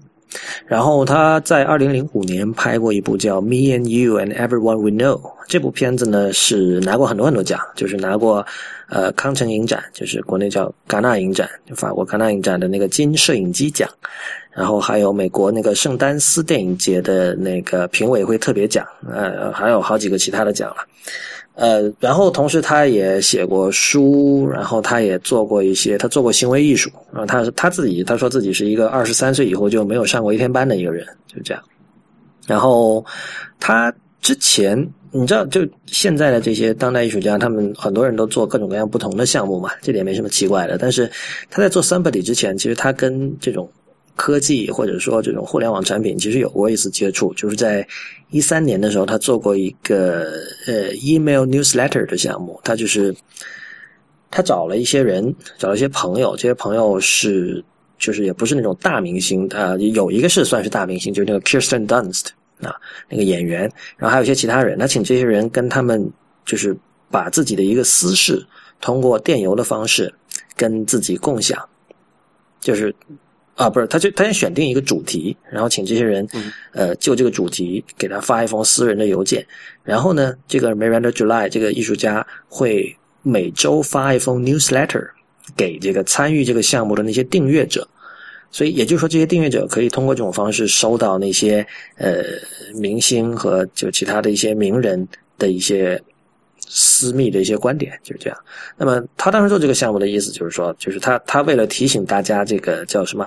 [0.66, 8.44] 然后他在二零零五年拍过一部叫《Me and You and Everyone We Know》，这部片子呢是拿过很多很多奖，就是拿过
[8.88, 13.88] 呃康城影展，就是国内叫戛纳影展，就法国戛纳影展的那个金摄影机奖，
[14.50, 20.76] 然后还有美国那个圣丹斯电影节的那个评委会特别奖，呃，还有好几个其他的奖了。
[21.54, 27.26] 呃，然后同时他也写过书，然后他也做过一些，他做过行为艺术然后。
[27.26, 31.62] 他他自己他说自己是一个二十三岁以后就没有上过一天班的一个人，就这样。
[32.46, 33.04] 然后
[33.60, 34.76] 他之前
[35.12, 40.76] 你知道，就现在的这些当代艺术家，他们很多人都做各种各样不同的项目嘛，这点没什么奇怪的。
[40.76, 41.10] 但是
[41.50, 43.68] 他在做 Somebody 之前，其实他跟这种。
[44.16, 47.86] 科技或者说这种互联网产品，其实有过一次接触，就是在
[48.30, 50.32] 一三年的时候，他做过一个
[50.66, 52.60] 呃 email newsletter 的项目。
[52.62, 53.14] 他就是
[54.30, 57.64] 他找了一些人，找了一些朋友，这些朋友是
[57.98, 62.26] 就是也不是那种大明星啊，有一个是算是大明星，就是那个 Kirsten Dunst
[62.60, 62.74] 啊
[63.08, 63.62] 那个演员，
[63.96, 64.78] 然后还有一些其他人。
[64.78, 66.08] 他请这些人跟他们
[66.46, 66.76] 就是
[67.10, 68.46] 把自己的一个私事
[68.80, 70.14] 通过电邮的方式
[70.54, 71.68] 跟自己共享，
[72.60, 72.94] 就是。
[73.56, 76.26] 啊，不是，他就他先选定一个主题，然后请这些人，
[76.72, 79.46] 呃，就这个主题给他发一封私人的邮件，
[79.82, 85.08] 然后呢，这个 Miranda July 这个艺术家会每周发一封 newsletter
[85.56, 87.88] 给这个参与这个项目的那些订阅者，
[88.50, 91.64] 所以也就是说，这些订阅者可以通过这种方式收到那些
[91.96, 92.22] 呃
[92.74, 95.06] 明星和就其他的一些名人
[95.38, 96.02] 的一些。
[96.66, 98.38] 私密的一些观点就是这样。
[98.76, 103.26] 那么他当时做这个项目的意思就是说，就是他他为了提醒大家，这个叫什么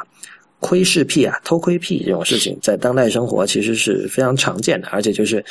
[0.59, 5.43] 窥视癖啊、偷窥癖这种事情，在当代生活其实是非常常见的，而且就是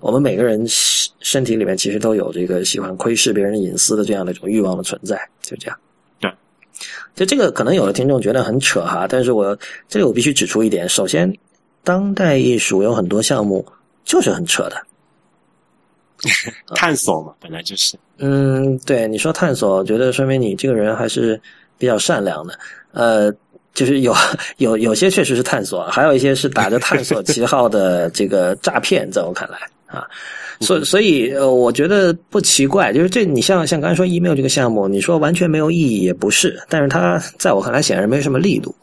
[0.00, 5.78] 我们每个人身体里面其实都有这个喜欢窥视别人的隐私的这样的一种欲望的存在，就这样。
[6.20, 6.30] 对，
[7.14, 11.32] 就这个可能有的听众觉得很扯哈，但是我这里我必须指出一点：首先，
[11.84, 13.64] 当代艺术有很多项目
[14.04, 14.76] 就是很扯的。
[16.74, 17.96] 探索嘛，本来就是。
[18.18, 21.40] 嗯，对，你说探索，我觉得说明你这个人还是
[21.78, 22.58] 比较善良的。
[22.92, 23.32] 呃，
[23.74, 24.14] 就是有
[24.58, 30.06] 有有些确实是探索，还有一些是打着探索旗号的这个诈骗，在我看来啊，
[30.60, 38.74] 所所以呃，我觉得不奇怪，就是这你像像刚才说 email 这个项目，你说完全没有意义也不是，但是它在我看来显然没什么力度。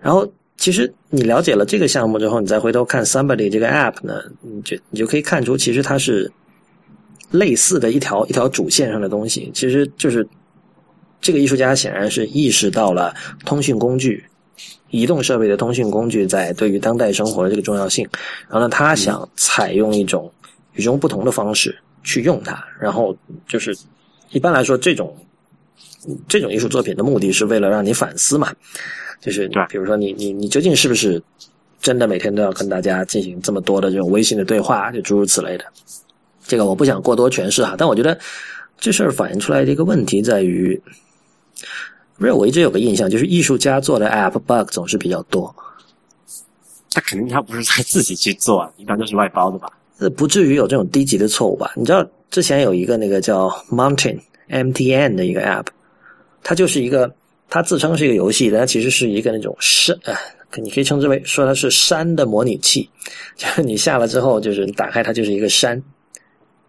[0.00, 6.30] 然后其实你了解了这个项目之后，你再回头看 Somebody 这个 app 呢，你就你就可以看出，其实它是
[7.30, 10.26] 类似的一条一条主线上的东西，其实就是
[11.20, 13.14] 这个艺术家显然是意识到了
[13.44, 14.24] 通讯工具。
[14.90, 18.08] 移动设备的通讯工具在对于当代生活的这个重要性，
[18.48, 20.32] 然后呢，他想采用一种
[20.72, 23.14] 与众不同的方式去用它，然后
[23.46, 23.76] 就是
[24.30, 25.14] 一般来说，这种
[26.26, 28.50] 这种艺术作品的目的是为了让你反思嘛，
[29.20, 31.22] 就是比如说你你你究竟是不是
[31.82, 35.66] 真的每天都要跟大家进行这么多的这种微信的对话，就诸如此类的，
[36.48, 38.18] 这个我不想过多诠释哈，但我觉得
[38.80, 40.80] 这事儿反映出来的一个问题在于。
[42.16, 45.54] 不是，我一直有个印象，就是艺术家做的 App bug 总是比较多。
[46.90, 49.70] 他肯定他不是他自己去做， 一般都是外包的吧？
[49.98, 51.72] 呃，不至于有这种低级的错误吧？
[51.76, 55.66] 你知道之前有一个那个叫 Mountain M T N 的一个 App，
[56.42, 57.12] 它就是一个，
[57.48, 59.96] 它自称是一个游戏，但它其实是一个那种山，
[60.56, 62.88] 你可以称之为说它是山的模拟器，
[63.36, 65.80] 就是你下了之后，就是你打开它就是一个山，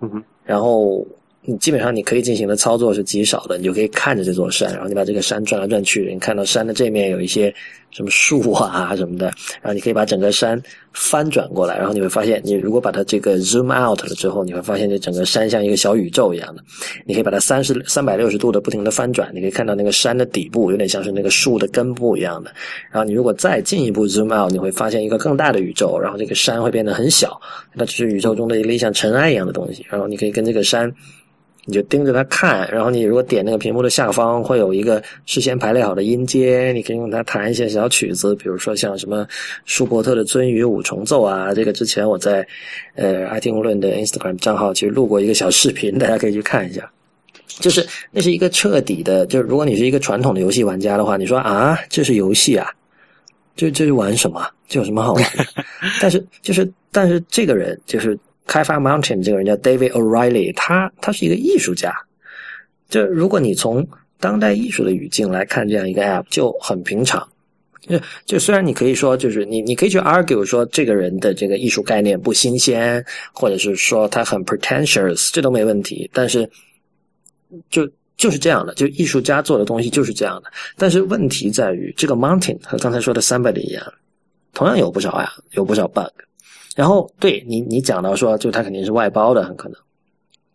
[0.01, 1.05] 嗯哼，然后。
[1.41, 7.53] 你基本上你可以进行的操作是极少的，你就可以看着这座山，然后你把这个山转来转去，你看到山的这面有一些
[7.91, 9.27] 什么树啊什么的，
[9.61, 16.61] 然后你可以把整个山翻转过来，然后你会发现，你如果把它这个 zoom out 了之后，你会发现这整个山像一个小宇宙一样的。
[17.05, 22.51] 你可以把它三十三百六十度的不停的翻转，你可以看到那个山的底部有点像是那个树的根部一样的。
[22.91, 27.39] 然后你如果再进一步 zoom out，你会发现一个更大的宇宙，然后这个山会变得很小，
[27.77, 29.85] 它只是宇宙中的一粒像尘埃一样的东西。
[29.89, 30.93] 然后你可以跟这个山。
[31.69, 39.27] 你就盯着它看，然后你如果点那个屏幕的下方，会有一个事先排列好的音阶，你可以用它弹一些小曲子，比如说像什么
[39.65, 41.53] 舒伯特的鳟鱼五重奏啊。
[41.53, 42.43] 这个之前我在
[42.95, 46.89] 呃爱听无论的 Instagram 账号其实录过一个小视频，大家可以去看一下。
[47.59, 52.67] 就是那是一个彻底的，就是如果你是一个传统的游戏玩家的话，你说啊，这是游戏啊，
[53.55, 54.43] 这这是玩什么？
[54.67, 55.45] 这有什么好玩的？
[56.01, 58.17] 但是就是但是这个人就是。
[58.49, 61.93] 开发 Mountain 这个人叫 David O'Reilly，他他是一个艺术家。
[62.89, 63.87] 就如果你从
[64.19, 67.25] 当代艺术的语境来看这样一个 App，就很平常。
[67.81, 76.09] 就就虽然你可以说，就是你你可以去 argue 说这个人的这个艺术概念不新鲜，或者是说他很 pretentious，这都没问题。
[76.11, 76.49] 但是
[77.69, 80.51] 就就是这样的，就艺术家做的东西就是这样的。
[80.75, 83.93] 但是问题在于，这个 Mountain 和刚才说的 Somebody 一样，
[84.53, 86.09] 同样有不少呀，有不少 bug。
[86.79, 89.77] 然后对你，你讲到说，就它肯定是外包的，很可能。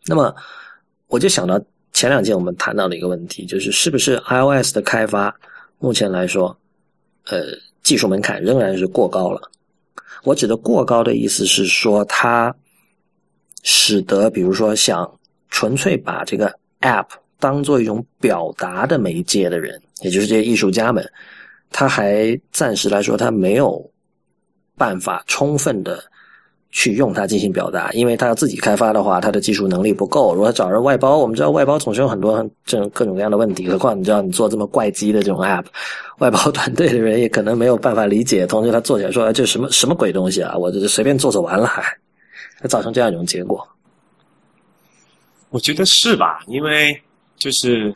[0.06, 0.34] 那么
[1.06, 1.60] 我就想到
[1.92, 5.38] 前两节我们谈到的一个问题，就是是不是 iOS 的开发
[5.78, 6.56] 目前来说，
[7.26, 7.48] 呃，
[7.82, 9.50] 技术门槛仍然是过高了。
[10.22, 12.56] 我指的过高的意思是说，它
[13.62, 17.08] 使得比如说想纯粹把这个 App
[17.38, 21.06] 当做一种表达的媒介的人，也就是这些艺术家们，
[21.70, 23.90] 他还暂时来说他没有
[24.74, 26.02] 办法充分的。
[26.76, 30.34] 去用它进行表达，因为他要自己开发的话，他的技术能力不够。
[30.34, 33.68] 如果找人外包，我们知道外包总是有很多这种各种各样的问题。
[33.68, 35.64] 何况你知道，你做这么怪机的这种 app，
[36.18, 38.44] 外包团队的人也可能没有办法理解。
[38.44, 43.64] 同时，他做起来说这什么什么鬼东西啊，我这随便做做完了，还造成这样一种结果。
[45.50, 46.42] 我觉得是吧？
[46.48, 47.00] 因为
[47.36, 47.94] 就是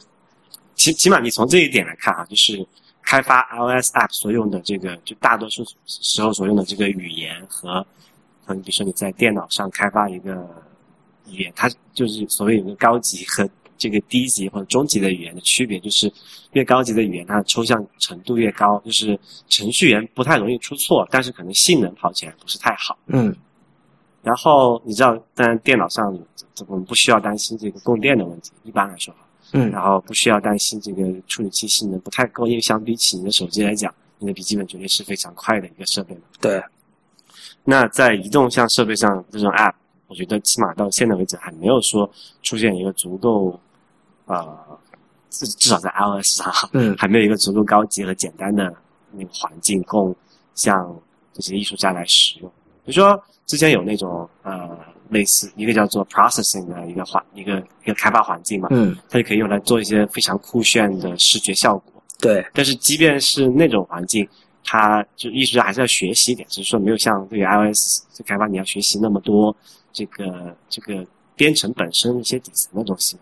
[0.77, 2.65] 起起码你从这一点来看啊，就是
[3.03, 7.85] 开发 iOS app 所用的这个，就大多数时候所用的这个语言和。
[8.55, 10.33] 你比如说你在电脑上开发一个
[11.29, 16.13] 语言，它就是所谓有个高级和这个低级或者中级的语言的区别，就是
[16.53, 22.99] 越高级的语言它的抽象程度越高，就是程序员不太容易出错，但是可能性能跑起来不是太好。
[23.07, 23.35] 嗯。
[24.21, 26.13] 然后你知道，当然电脑上
[26.67, 29.15] 我们不需要担心这个供电的问题，一般来说。
[29.53, 29.71] 嗯。
[29.71, 36.23] 然后不需要担心这个处理器性能不太够，因为相比起你的手机来讲，你的笔记本绝对是非常快的一个设备嘛。
[36.41, 36.61] 对。
[37.71, 39.75] 那在移动像设备上这种 App，
[40.07, 42.11] 我觉得起码到现在为止还没有说
[42.43, 43.61] 出现一个足够，
[44.25, 44.59] 呃，
[45.29, 48.75] 至至少在 iOS 上，嗯，还没有一个足够高级和简单的
[49.13, 50.17] 那个环境供
[50.55, 50.99] 像
[51.35, 52.51] 这些艺术家来使用。
[52.87, 54.71] 比如说之前有那种呃
[55.11, 62.03] 类似一个叫做 Processing 的一个环一个一个开发环境嘛，嗯，它就可以用来做一些非常酷炫的视觉效果。
[62.19, 64.27] 对，但是即便是那种环境。
[64.65, 69.55] 他就一直还是要学习一点，只是说没有像这个 iOS 这开发你要学习那么多
[69.93, 71.05] 这个这个
[71.37, 73.17] 编程本身一些底层的东西。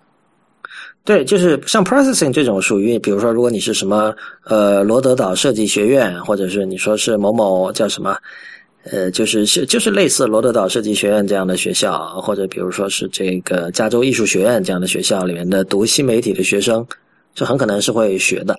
[1.04, 4.14] 对，就是像 processing 这种属于，比如说，如果你是什么
[4.44, 8.16] 呃罗德岛设计学院，或者是你说是某某叫什么。
[8.92, 16.86] 呃，就是是就是类似罗德岛设计学院这样的学校，或者比如说是这个加州艺术学院这样的学校里面的读新媒体的学生，
[17.34, 18.56] 这很可能是会学的。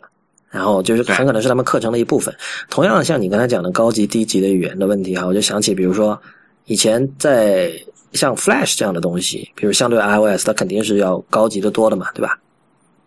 [0.58, 2.36] 然后就是很可能是他们课程的一部分。
[2.68, 6.20] 同样，像你刚才讲的高级、低级的语言的问题哈，我就想起，比如说
[6.66, 7.72] 以前在
[8.14, 12.40] 像 Flash 这样的东西，比如相对 iOS，它肯定是要高级的多的嘛，对吧？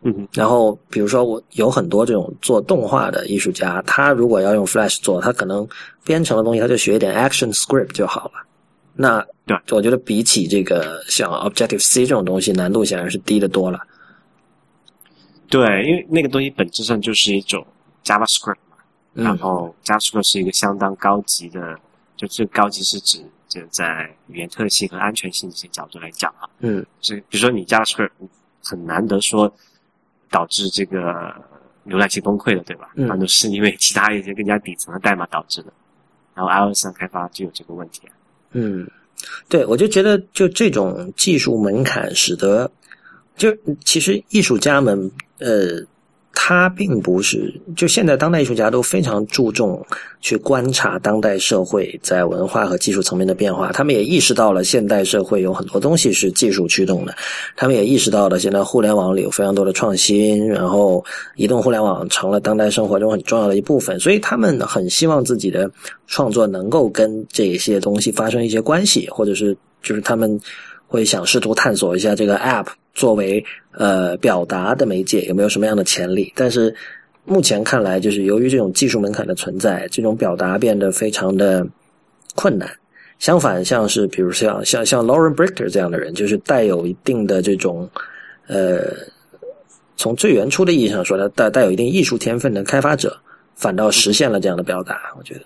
[0.02, 5.66] 嗯，然后比如说我有很多这种做动画的艺术家，他如果要用 Flash 做，他可能
[6.04, 8.46] 编程的东西他就学一点 Action Script 就好了。
[8.94, 13.80] 那对，我觉得比起这个像 Objective C 这种东西，难度显然是低得多了。
[15.50, 17.66] 对，因为那个东西本质上就是一种
[18.04, 18.76] JavaScript 嘛，
[19.12, 21.78] 然后 JavaScript 是一个相当高级的，
[22.16, 26.48] 就这高级是指就在语言特性和安全性这些角度来讲啊。
[26.60, 28.10] 嗯，是比如说你 JavaScript
[28.62, 29.52] 很难得说。
[30.32, 31.02] 导致这个
[31.84, 32.92] 浏览器崩溃的，对吧？
[32.94, 35.72] 嗯，那都是因为其他一些更加底层的代码导致的。
[36.36, 38.02] 然后 iOS 上开发就有这个问题。
[38.52, 38.88] 嗯，
[39.48, 42.70] 对，我就觉得就这种技术门槛，使得
[43.40, 43.48] 就
[43.84, 45.84] 其实艺术家们呃。
[46.32, 49.84] 他并不是，就现在当代艺术家都非常注重
[50.20, 53.72] 去观察当代社会在文化和技术层面的变化。
[53.72, 57.14] 他们也意识到了现代社会有很多东西是技术驱动的，
[57.56, 63.98] 他们也意识到了现在互联网里有非常多的创新，然后移动互联网成了当代生活中很重要的一部分。
[63.98, 65.68] 所以他们很希望自己的
[66.06, 70.40] 创作能够跟这些东西发生一些关系，或者是就是他们
[70.90, 72.66] 会想试图探索一下这个 App。
[72.92, 76.32] 作为呃表达的媒介有没有什么样的潜力？
[76.34, 76.74] 但是
[77.24, 81.64] 目前看来，就是由于这种技术门槛的存在，这种表达变得非常的
[82.34, 82.68] 困难。
[83.20, 87.88] 相反，像是比如像像像 Lauren Bricker 这样的人，就是带有一定的这种
[88.48, 88.92] 呃，
[89.96, 93.16] 从最原初的意义上说，他带带有一定艺术天分的开发者，
[93.54, 95.14] 反倒实现了这样的表达。
[95.16, 95.42] 我觉得，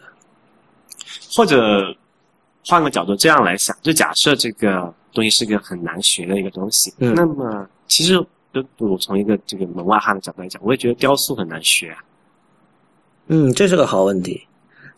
[1.31, 1.95] 或者
[2.67, 4.93] 换个角度这样来想，就假设这个。
[5.15, 8.19] 东西是个很难学的一个东西，嗯，那么其实，
[8.79, 12.03] 我从一个这个门外汉的角度来讲，我也觉得雕塑很难学啊。
[13.29, 14.45] 嗯，这是个好问题，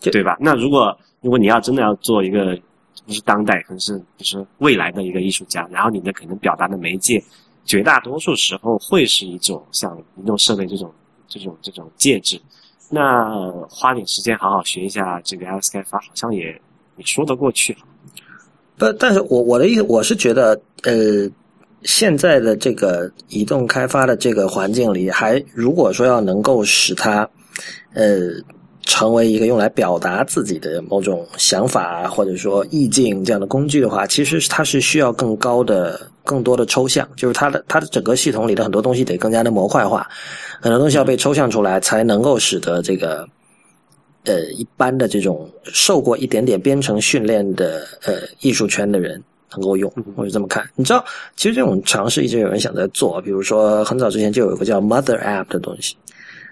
[0.01, 0.35] 对吧？
[0.41, 2.59] 那如果如果你要真的要做一个
[3.05, 7.23] 不是当代，可能是就是未来的一个艺术家，然后你的可能表达的媒介，
[7.67, 10.91] 绝大多数时候会是一种像移动设备这种
[11.29, 12.41] 这种这种介质，
[12.89, 15.45] 那花点时间好好学一下这个
[15.85, 16.59] 发，好像也也
[17.05, 17.77] 说得过去。
[18.79, 21.27] 不，但是我我的意思，我是觉得，呃，
[21.83, 27.27] 现在的这个移动开发的这个环境里，还如果说要能够使它，
[27.95, 28.33] 呃，
[28.83, 40.07] 成为一个用来表达自己的某种想法或者说意境这样的工具的话，其实它是需要更高的、更多的抽象，就是它的它的整个系统里的很多东西得更加的模块化，
[40.61, 43.27] 很多东西要被抽象出来，才能够使得这个。
[44.27, 49.23] 呃，一般的这种受过一点点编程训练的呃艺术圈的人
[49.53, 50.69] 能够用，我就这么看。
[50.75, 51.05] 你知道，
[51.37, 55.97] 其实这种尝试一直有人想在做，比如说很早之前就有一个叫 Mother App 的东西，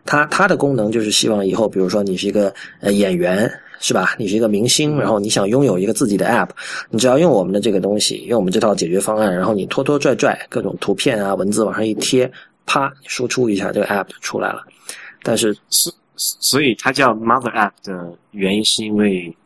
[0.04, 4.14] 它它的功能就是希望以后，比如说你是一个呃演员是吧？
[4.18, 6.50] 你是一个明星，然后你想拥有一个自己的 App，
[6.90, 12.30] 你只要用我们的这个东西，用我们这套解决方案，然后你拖拖拽拽各种图片啊文字往上一贴，
[12.66, 14.62] 啪输出一下，这个 App 就出来了。
[15.24, 15.90] 但是是。
[16.16, 19.36] 所以它叫 Mother App 的原因是因为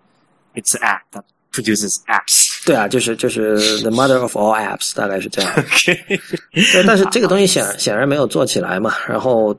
[0.55, 2.67] It's app that produces apps。
[2.67, 5.53] 对啊，就是就是 The Mother of all apps，大概是这样。
[6.53, 8.93] 对，但是这个东西显显然没有做起来嘛。
[9.09, 9.57] 然后，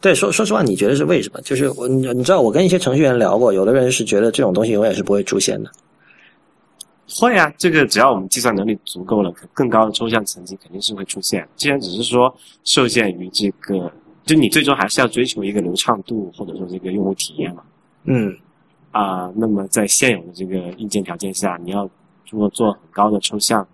[0.00, 1.40] 对，说说实话，你觉得是为什么？
[1.40, 5.70] 就是我你你知道，我跟一些程序员聊过，有的人是觉得这种东西永远是不会出现的。
[7.08, 11.48] 会啊，这个只要我们计算能力足够了，更高的抽象层级肯定是会出现。
[11.56, 13.90] 既然只是说受限于这个。
[14.24, 17.62] 就你最终还是要追求一个流畅度，或者说这个用户体验嘛。
[18.04, 18.36] 嗯，
[18.92, 21.88] 啊，那么在现有的这个硬件条件下，你要
[22.30, 23.66] 如果做很高的抽象，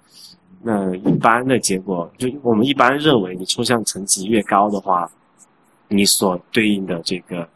[0.62, 5.10] 那一般的结果就我们一般认为，你抽象层级越高的话，
[5.88, 7.48] 你所对应的这个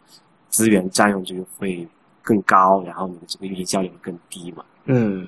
[0.48, 1.86] 资源占用就会
[2.22, 4.64] 更高，然后你的这个运营效率会更低嘛。
[4.84, 5.26] 嗯，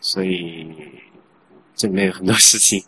[0.00, 0.70] 所以
[1.74, 2.82] 这里面有很多事情，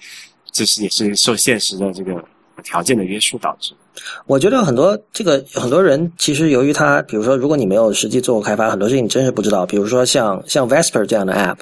[0.50, 2.22] 就是也是受现实的这个
[2.64, 3.74] 条件的约束导致。
[4.26, 9.66] 我觉得很多这个很多人其实由于他，比如说，如果你没有实际做过开发，很多事情你真是不知道。
[9.66, 11.58] 比如说像像 Vesper 这样的 App，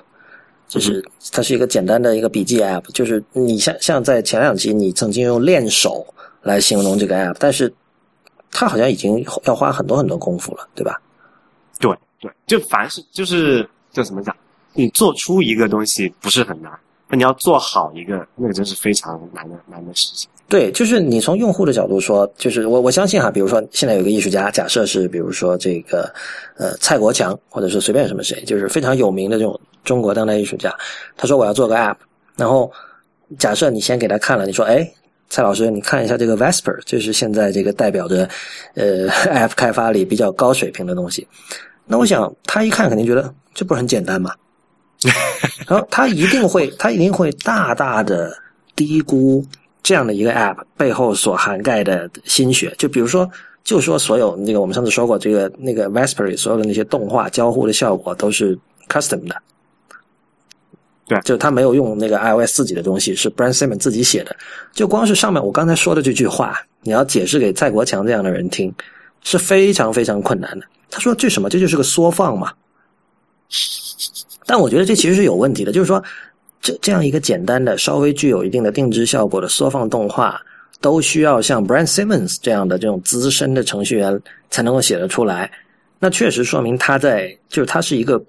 [0.68, 6.06] 就是它是一个简单的一个笔记 App，就是你像像在前两集你曾经用练手
[6.42, 7.72] 来形容这个 App，但是
[8.50, 11.00] 它好像已经要花很多很多功夫了，对吧？
[11.78, 14.36] 对对，就凡是就是就怎么讲，
[14.74, 16.70] 你做出一个东西不是很难，
[17.08, 20.28] 那你要做好一个，那个真是非常难的难的事情。
[20.50, 26.12] 对，就是你从用户的角度说，就是我我相信哈，比如说现在有个艺术家，假设是比如说这个
[26.58, 30.74] 呃蔡国强，或者是随便什么谁，就是非常有名的这种中国当代艺术家，
[31.16, 31.96] 他说我要做个 app，
[32.36, 32.70] 然后
[33.38, 34.86] 假设你先给他看了，你说哎。
[35.32, 38.28] 蔡老师，你看一下这个 Vesper，就是现在这个代表着
[38.74, 41.24] 呃 App 开发里比较高水平的东西。
[41.86, 44.34] 那我想他一看肯定觉得这不是很简单嘛？
[45.68, 48.36] 然后他一定会，他一定会大大的
[48.74, 49.40] 低估
[49.82, 52.74] 这样的一个 App 背后所涵盖的心血。
[52.78, 53.30] 就比如说，
[53.64, 58.58] 就说所有那个我们上次说过，这个那个 Vesper 所有的那些动画交互的效果都是
[58.88, 59.36] custom 的。
[61.06, 64.36] 对，就他没有用那个 iOS 自己的东西，是 Brand Simon 自己写的。
[64.72, 68.72] 就光是上面我刚才说的这句话，你要解释给蔡国强这样的人听，
[69.22, 70.66] 是非常非常困难的。
[70.88, 71.48] 他说这什么？
[71.48, 72.52] 这就是个缩放嘛？
[74.46, 76.02] 但我觉得这其实是有问题的，就是说，
[76.60, 80.40] 这这样一个简单的、稍微具有一定的定制效果的缩放动画，
[80.80, 85.50] 都需要像 Brand Simmons 这样的这种资深的程序员才能够写得出来。
[85.98, 88.22] 那确实说明它在，就是它是一个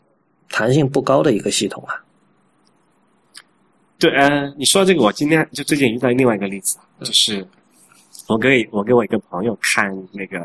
[0.50, 1.96] 弹性不高的一个系统啊。
[3.98, 7.46] 对，呃，你说这个，我今天就最近遇到另外一个例子，就是
[8.28, 10.40] 我给我给我一个朋友看那个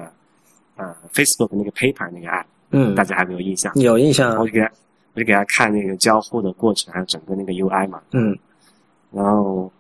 [0.77, 3.73] 呃 Facebook 那个 Paper 那个 app，嗯，大家还没有印象？
[3.77, 4.37] 有印象。
[4.37, 4.71] 我就给他，
[5.17, 8.39] 我就给他看那个交互的过程，还有整个那个 UI 嘛，嗯，
[9.11, 9.73] 然后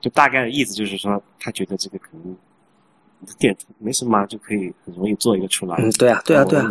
[0.00, 2.36] 就大概的意思就是说，他觉得这个可能
[3.38, 5.76] 点没什么，就可以很容易做一个出来。
[5.78, 6.68] 嗯，对啊，对啊，对啊。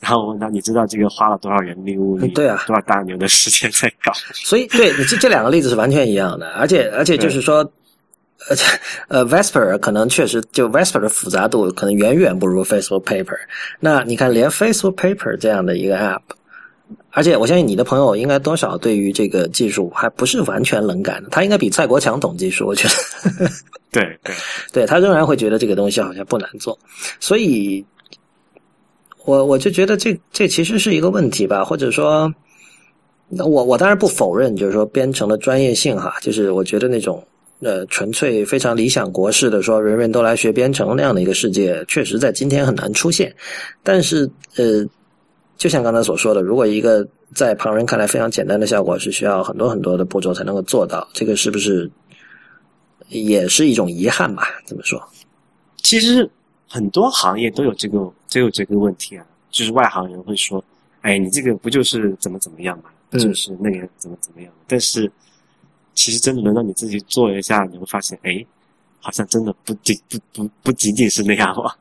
[0.00, 2.28] 然后我问他：“你知道这个花了多少人力物力？
[2.28, 7.68] 对啊，多少大牛的时间在搞？” 所以，对你这这两个例子是完全一样的，而且而且就是说，
[8.48, 8.64] 而且
[9.08, 13.36] 呃，Vesper 可能确实就 Vesper 的复杂度可能远远不如 Facebook Paper。
[13.80, 16.20] 那你看，连 Facebook Paper 这样的一个 App，
[17.18, 23.50] 而且我相信你的朋友应该多少对于这个技术还不是完全冷感的，他应该比蔡国强懂技术，我觉得。
[23.90, 24.34] 对对，
[24.72, 26.78] 对 他仍然会觉得这个东西好像不难做，
[27.18, 27.84] 所以。
[29.24, 32.32] 我我就觉得这这其实是一个问题吧，或者说，
[33.28, 37.22] 那我我当然不否认，就是说编程的专业性哈，就是我觉得那种
[37.60, 43.30] 呃纯粹非常理想国式的说人人都来学编程那样的一个世界，确实在今天很难出现。
[43.82, 44.24] 但是
[44.56, 44.82] 呃，
[45.58, 51.90] 就像刚才所说的，如果一个在旁人看来非常简单的效果是需要很多很多的步骤才能够做到，这个是不是
[53.08, 54.44] 也是一种遗憾吧？
[54.64, 54.98] 怎么说？
[55.82, 56.26] 其实。
[56.70, 57.96] 很多行业都有这个
[58.30, 60.62] 都有这个问题啊，就是外行人会说
[61.00, 65.10] ：“哎，你这个不就是怎么怎么样嘛，就是那个怎么怎么样。”但是
[65.94, 68.44] 其实真的轮到你自己做一下，你会发现，哎，
[69.00, 71.74] 好像真的不仅不不不仅仅是那样吧。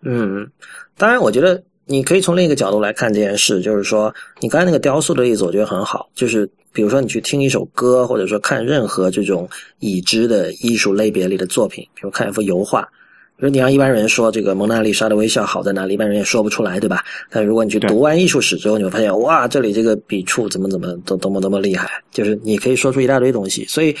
[0.00, 0.50] 嗯，
[0.96, 6.08] 当然，我觉得你可以从另一个角度来看这件事，就是说，你刚才那个雕塑的例子，我觉得很好。
[6.14, 9.48] 就是比如说，你去听一首歌，或者说看任何这种
[9.80, 12.88] 已知的艺术类别里的作品，比如看一幅油画。
[13.36, 17.02] 比如你让一般人说这个蒙娜丽莎的微笑好在哪里，一般人也说不出来，对吧？
[17.30, 23.64] 但如果你去读完艺术史之后，你会发现，哇，这里这个笔触怎么怎么都多么多么厉害，就是你可以说出一大堆东西。
[23.64, 23.96] 所以，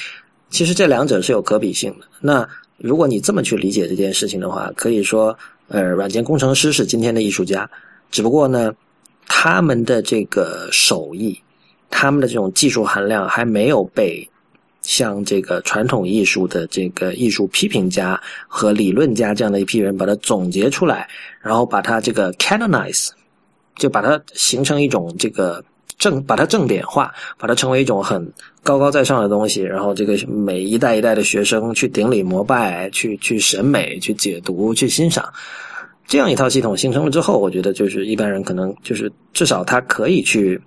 [0.50, 2.04] 其实这两者是有可比性的。
[2.20, 5.34] 那如果你这么去理解这件事情的话，可以说，
[5.70, 7.68] 呃，软件工程师是今天的艺术家，
[8.10, 8.74] 只不过呢，
[9.26, 11.40] 他们的这个手艺，
[11.88, 14.28] 他们的这种技术含量还没有被。
[14.82, 18.18] 像这个传统艺术的这个艺术批评家
[18.48, 21.06] 和理论家这样的一批人，把它总结出来，
[21.42, 23.10] 然后把它这个 canonize，
[23.76, 25.62] 就把它形成一种这个
[26.00, 28.32] 正，把它正典化，把它成为一种很
[28.64, 35.32] 高高在上的东西，然后这个每一代一代的学生去顶礼膜拜，去去审美，去解读，去欣赏，
[36.08, 40.60] 这样一套系统形成了之后，我觉得就是一般人可能就是至少他可以去。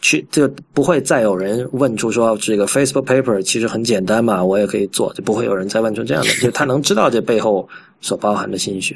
[0.00, 7.66] 去就不会再有人问出说这个 Facebook paper 其实很简单嘛，我也可以做，就不会有人再问出这样的，就他能知道这背后
[8.02, 8.94] 所包含的心血。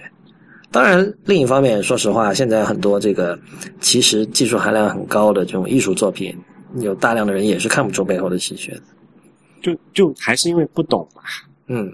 [0.71, 3.39] 当然，另一方面，说实话，现在很多这个
[3.81, 6.37] 其实技术含量很高的这种艺术作品，
[6.81, 8.83] 有大量的人也是看不出背后的心血的。
[9.61, 11.23] 就就还是因为不懂嘛，
[11.67, 11.93] 嗯，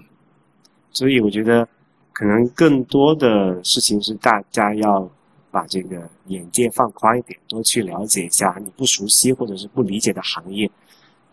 [0.91, 1.67] 所以我觉得
[2.13, 5.09] 可能更多的事情是大家要。
[5.51, 10.69] 把这个眼界放宽一点，多去了解一下你不熟悉或者是不理解的行业，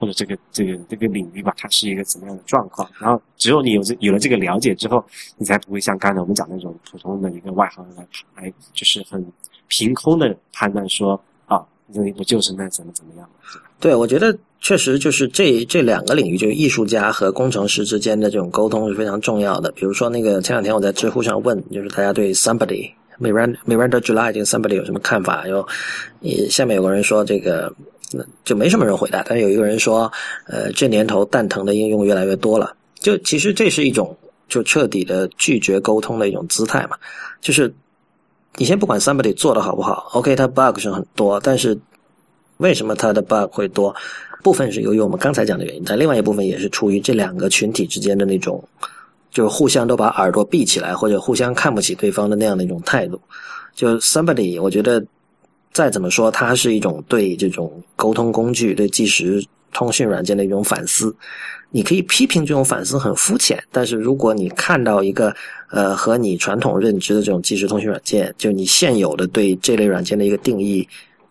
[0.02, 2.90] 或者这个这个这个领域吧，它是一个怎么样的状况。
[2.98, 5.04] 然后只有你有这有了这个了解之后，
[5.36, 9.24] 你才不会像刚才我们讲那种普通的一个外行来来，就是很
[9.68, 11.14] 凭空的判断说
[11.46, 13.30] 啊，这不就是那怎么怎么样？
[13.78, 19.70] 对，我觉得确实就是这这两个领域，就是艺术家和工程师之间的这种沟通是非常重要的。
[19.70, 22.90] 比如说那个前两天我在知乎上问，就是大家对 somebody。
[23.20, 25.46] Miranda Miranda July 这个 somebody 有什么看法？
[25.46, 25.64] 有，
[26.50, 27.72] 下面有个人说这个
[28.12, 29.22] 那就没什么人回答。
[29.26, 30.10] 但是有一个人说，
[30.46, 32.74] 呃，这年头蛋疼的应用越来越多了。
[33.00, 34.16] 就其实这是一种
[34.48, 36.96] 就彻底的拒绝沟通的一种姿态嘛。
[37.40, 37.72] 就是
[38.56, 41.78] 你先不管 somebody 做的好不好，OK，它 bug 是很多，但是
[42.58, 43.94] 为什么它的 bug 会多？
[44.42, 48.62] 部分是由于我们刚才讲的原因，但另外一部分也是出于这两个群体之间的那种，
[49.30, 53.20] 就是互相都把耳朵闭起来，或者互相看不起对方的那样的一种态度。
[53.74, 55.04] 就 somebody，我觉得
[55.72, 61.14] 再怎么说，它是一种对这种沟通工具、对即时通讯软件的一种反思。
[61.74, 65.34] 你可以批评这种反思很肤浅，但是如果你看到一个
[65.70, 70.86] 呃和你传统认知的这种即时通讯软件，就你现有的对这类软件的一个定义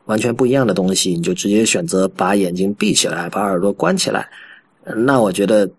[0.05, 4.27] 完全不一样的东西，你就直接选择把眼睛闭起来，把耳朵关起来，
[4.83, 5.69] 那我觉得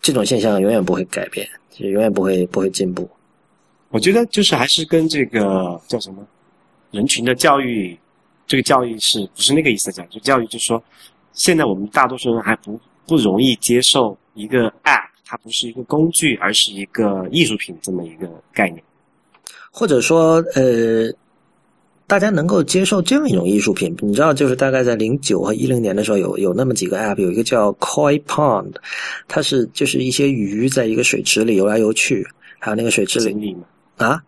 [0.00, 3.10] 这种现象永远不会改变，就永远不会不会进步。
[3.90, 6.24] 我觉得就是还是跟这个叫什么
[6.92, 7.98] 人群的教育，
[8.52, 10.06] 这个教育是不是那个意思讲？
[10.10, 10.84] 就教育就是说，
[11.32, 12.78] 现在我们大多数人还不。
[13.04, 18.82] 不容易接受一个 App，它不是一个工具，而是一个艺术品这么一个概念，
[19.72, 21.12] 或者说，呃，
[22.06, 23.94] 大家能够接受这样一种艺术品。
[24.00, 28.72] 你知道，就是大概在零九和一零年的时候，有有那么几个 App，有一个叫 Koi Pond，
[29.26, 32.24] 它是就是一些鱼在一个水池里游来游去，
[32.60, 33.56] 还有那个水池里
[33.96, 34.22] 啊。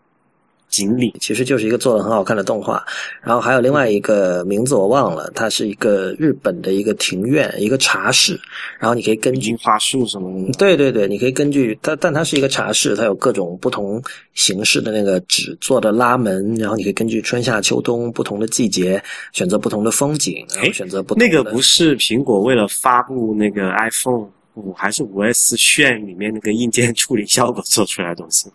[0.74, 2.84] 锦鲤其实就是一个做的很好看的动画，
[3.22, 8.36] 然后还有另外一个名字我忘了，它是一个日本的一个庭院，一个茶室，
[8.80, 14.02] 然后你可以根据樱花树什么的，对对对，你可以根据它，但它是一个茶室，它有各种不同
[14.34, 19.00] 形式的那个纸做的拉门，然后你可以根据春夏秋冬不同的季节
[19.32, 28.48] 选择不同的风景，然后选择不同那个不是苹果为了发布那个 iPhone 五还是五 S 炫里面那个硬件处理效果做出来的东西。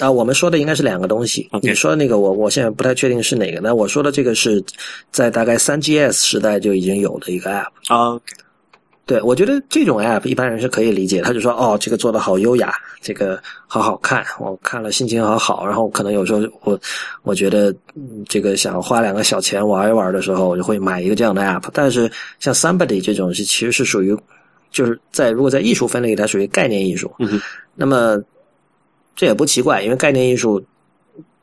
[0.00, 1.48] 啊，我们说的应该是两个东西。
[1.62, 3.60] 你说的那个，我我现在不太确定是哪个。
[3.60, 4.62] 那我说的这个是
[5.12, 7.66] 在大概三 GS 时代就已经有的一个 App。
[7.88, 8.24] OK，
[9.04, 11.20] 对我觉得这种 App 一般人是可以理解。
[11.20, 15.66] 他就说，哦，这个做的好优雅，这个好好看，我看了心情好好。
[15.66, 16.80] 然后可能有时候我
[17.22, 17.74] 我觉得
[18.28, 21.68] 这个想花两个小钱玩一玩的时候，我就会买一个这样的 App。
[21.74, 24.16] 但是像 Somebody 这种是其实是属于
[24.70, 27.12] 就是在如果在艺术分类里，它属于概念艺术。
[27.18, 27.40] 嗯
[27.74, 28.18] 那么。
[29.20, 30.64] 这也不奇怪，因为概念艺术，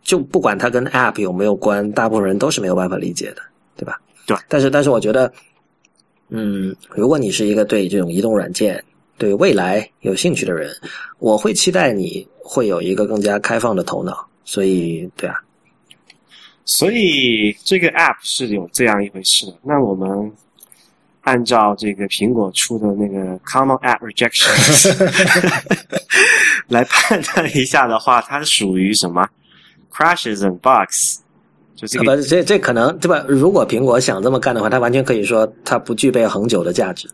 [0.01, 3.41] 就不管它跟 App 有没有关，大部分人都是没有办法理解的，
[3.75, 4.01] 对吧？
[4.25, 4.35] 对。
[4.47, 5.31] 但是，但是我觉得，
[6.29, 8.83] 嗯，如果你是一个对这种移动软件、
[9.19, 10.75] 对未来有兴趣的人，
[11.19, 14.27] 我会期待你会有一个更加开放的头脑。
[14.43, 15.35] 所以，对啊。
[16.65, 19.45] 所以这个 App 是有这样一回事。
[19.61, 20.33] 那我们。
[21.27, 24.95] 按照这个苹果出的那个 Common App Rejections
[26.69, 29.27] 来判断一下的话，它属于什么
[29.93, 31.17] Crashes and Bugs？
[31.75, 33.25] 就这个，不，这这可能对吧？
[33.27, 37.09] 如果苹果想这么干的话，它完全可以说它不具备恒久的价值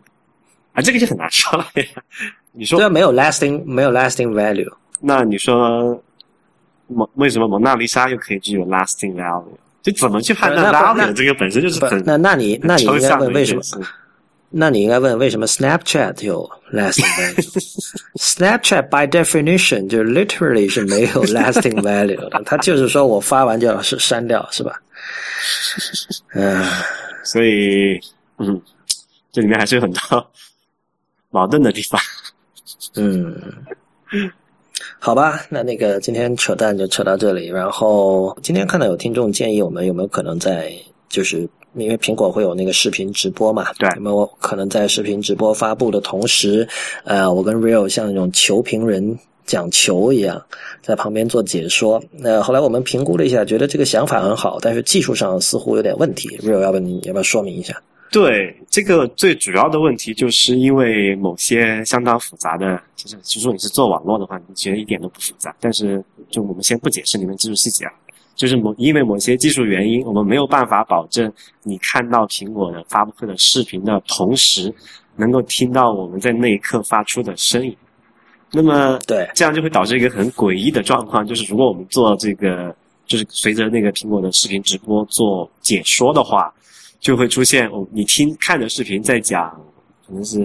[0.74, 1.66] 啊，这个就很难说了。
[2.56, 4.72] 你说对，没有 lasting，没有 lasting value。
[5.00, 6.00] 那你说
[6.86, 9.42] 蒙为什么蒙娜丽莎又可以具有 lasting value？
[9.82, 11.12] 就怎么去判断 value？
[11.12, 13.62] 这个本身就是很那那你那你应该问为什么？
[14.56, 24.80] 那你应该问为什么 Snapchat 有 lasting value？Snapchat by definition 就 literally 是没有 lasting value 的，它就是说我发完就要是删掉，是吧？
[26.34, 26.64] 嗯，
[27.24, 27.98] 所以
[28.38, 28.62] 嗯，
[29.32, 30.30] 这里面还是有很多
[31.30, 32.00] 矛盾的地方。
[32.94, 33.36] 嗯，
[35.00, 37.48] 好吧，那那个今天扯淡就扯到这里。
[37.48, 40.72] 然后今天看到有听众建议我们有没有可能在
[41.08, 41.48] 就是。
[41.76, 46.68] 因为苹果会有那个视频直播嘛，对，那么我可能在视频直播发布的同时，
[47.04, 50.40] 呃，我跟 Real 像那种球评人讲球一样，
[50.82, 52.02] 在旁边做解说。
[52.12, 56.28] 那后来我们评估了一下，觉得这个想法很好，但是技术上似乎有点问题。
[56.38, 57.80] Real，要不你要不要说明一下？
[58.10, 65.52] 对，这个最主要的问题就是因为某些相当复杂的，就是，其实你是做网络的话，你觉得一点都不复杂。
[65.58, 66.00] 但是，
[66.30, 67.92] 就我们先不解释里面技术细节啊。
[68.34, 71.32] 就是某因为某些技术原因，我们没有办法保证
[71.62, 74.74] 你看到苹果的发布会的视频的同时，
[75.16, 77.76] 能够听到我们在那一刻发出的声音。
[78.52, 82.74] 那么，对，这样就会导致一个很诡异的状况，就是如果我们做这个，
[83.06, 86.52] 就是随着那个苹果的视频直播做解说的话，
[87.00, 89.50] 就会出现哦，你听看的视频在讲，
[90.06, 90.40] 可能是。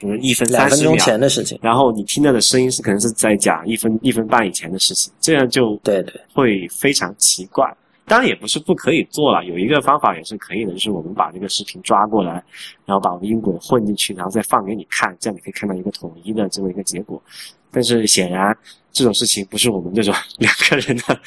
[0.00, 7.70] 可能一分三十秒前的事情，然后你听到的声音是可能是在讲一分一分半以前的事情，这样就对对会非常奇怪。
[8.06, 12.42] 当然也不是不可以做了，有一个方法也是可以的，就是我们把这个视频抓过来，
[12.84, 17.22] 然后把我们音轨混进去，然后再放给你看，这样你可以看到一个统一的这么一个结果。
[17.70, 18.56] 但是显然
[18.90, 21.20] 这种事情不是我们这种 两个人的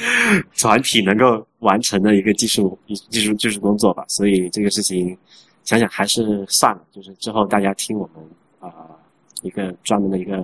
[0.59, 2.77] 团体能够完成的一个技术
[3.09, 5.17] 技术技术工作吧，所以这个事情
[5.63, 8.21] 想想还是算了，就是之后大家听我们
[8.67, 8.95] 啊、
[9.41, 10.35] 一个专门的一个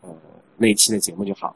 [0.00, 0.10] 呃
[0.56, 1.54] 那一期的节目就好。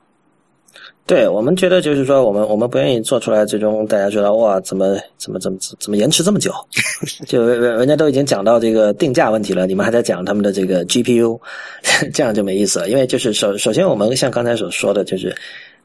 [1.06, 6.52] 对我们觉得就是说，我们我们不愿意做出来，最终大家觉得哇，怎么怎么怎么怎么延迟这么久？
[7.26, 11.40] 就人人家都已经讲到这个定价问题了，你们还在讲他们的这个 GPU，
[12.12, 12.90] 这样就没意思了。
[12.90, 15.34] 因为就是首首先我们像刚才所说的，就是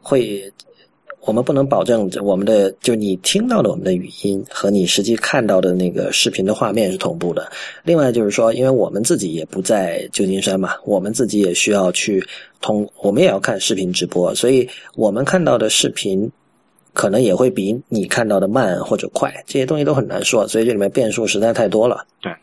[0.02, 0.52] 会
[1.26, 7.50] 我们不能保证我们的就你听到的我们的语音和你实际看到的那个视频的画面是同步的。
[7.84, 12.22] 另外就是说，因为我们自己也不在旧金山嘛，我们自己也需要去
[12.60, 16.30] 通，我们也要看视频直播，所以我们看到的视频
[16.94, 22.06] 可能也会比你看到的慢或者快，这些东西都很难说，所以这里面变数实在太多了。
[22.22, 22.34] 对，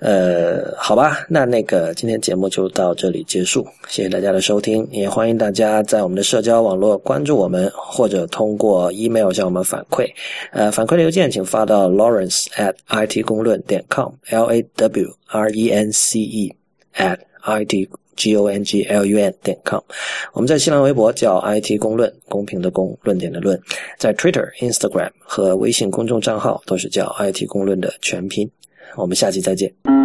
[0.00, 10.06] 呃，好吧，那那个今天节目就到这里结束，谢谢大家的收听，也欢迎大家在我们的社交网络关注我们，或者通过 email 向我们反馈。
[10.52, 16.54] 呃，反馈的邮件请发到 lawrence at it 公论点 com，l a w r e n c e
[16.94, 19.80] at i t g o n g l u n 点 com。
[20.32, 23.60] 我们在新浪微博叫 IT 公论，公平的公，论点的论，
[23.98, 28.48] 在 Twitter、Instagram 和微信公众账号都是叫 IT 公论的全拼。
[28.96, 29.97] 我们下期再见。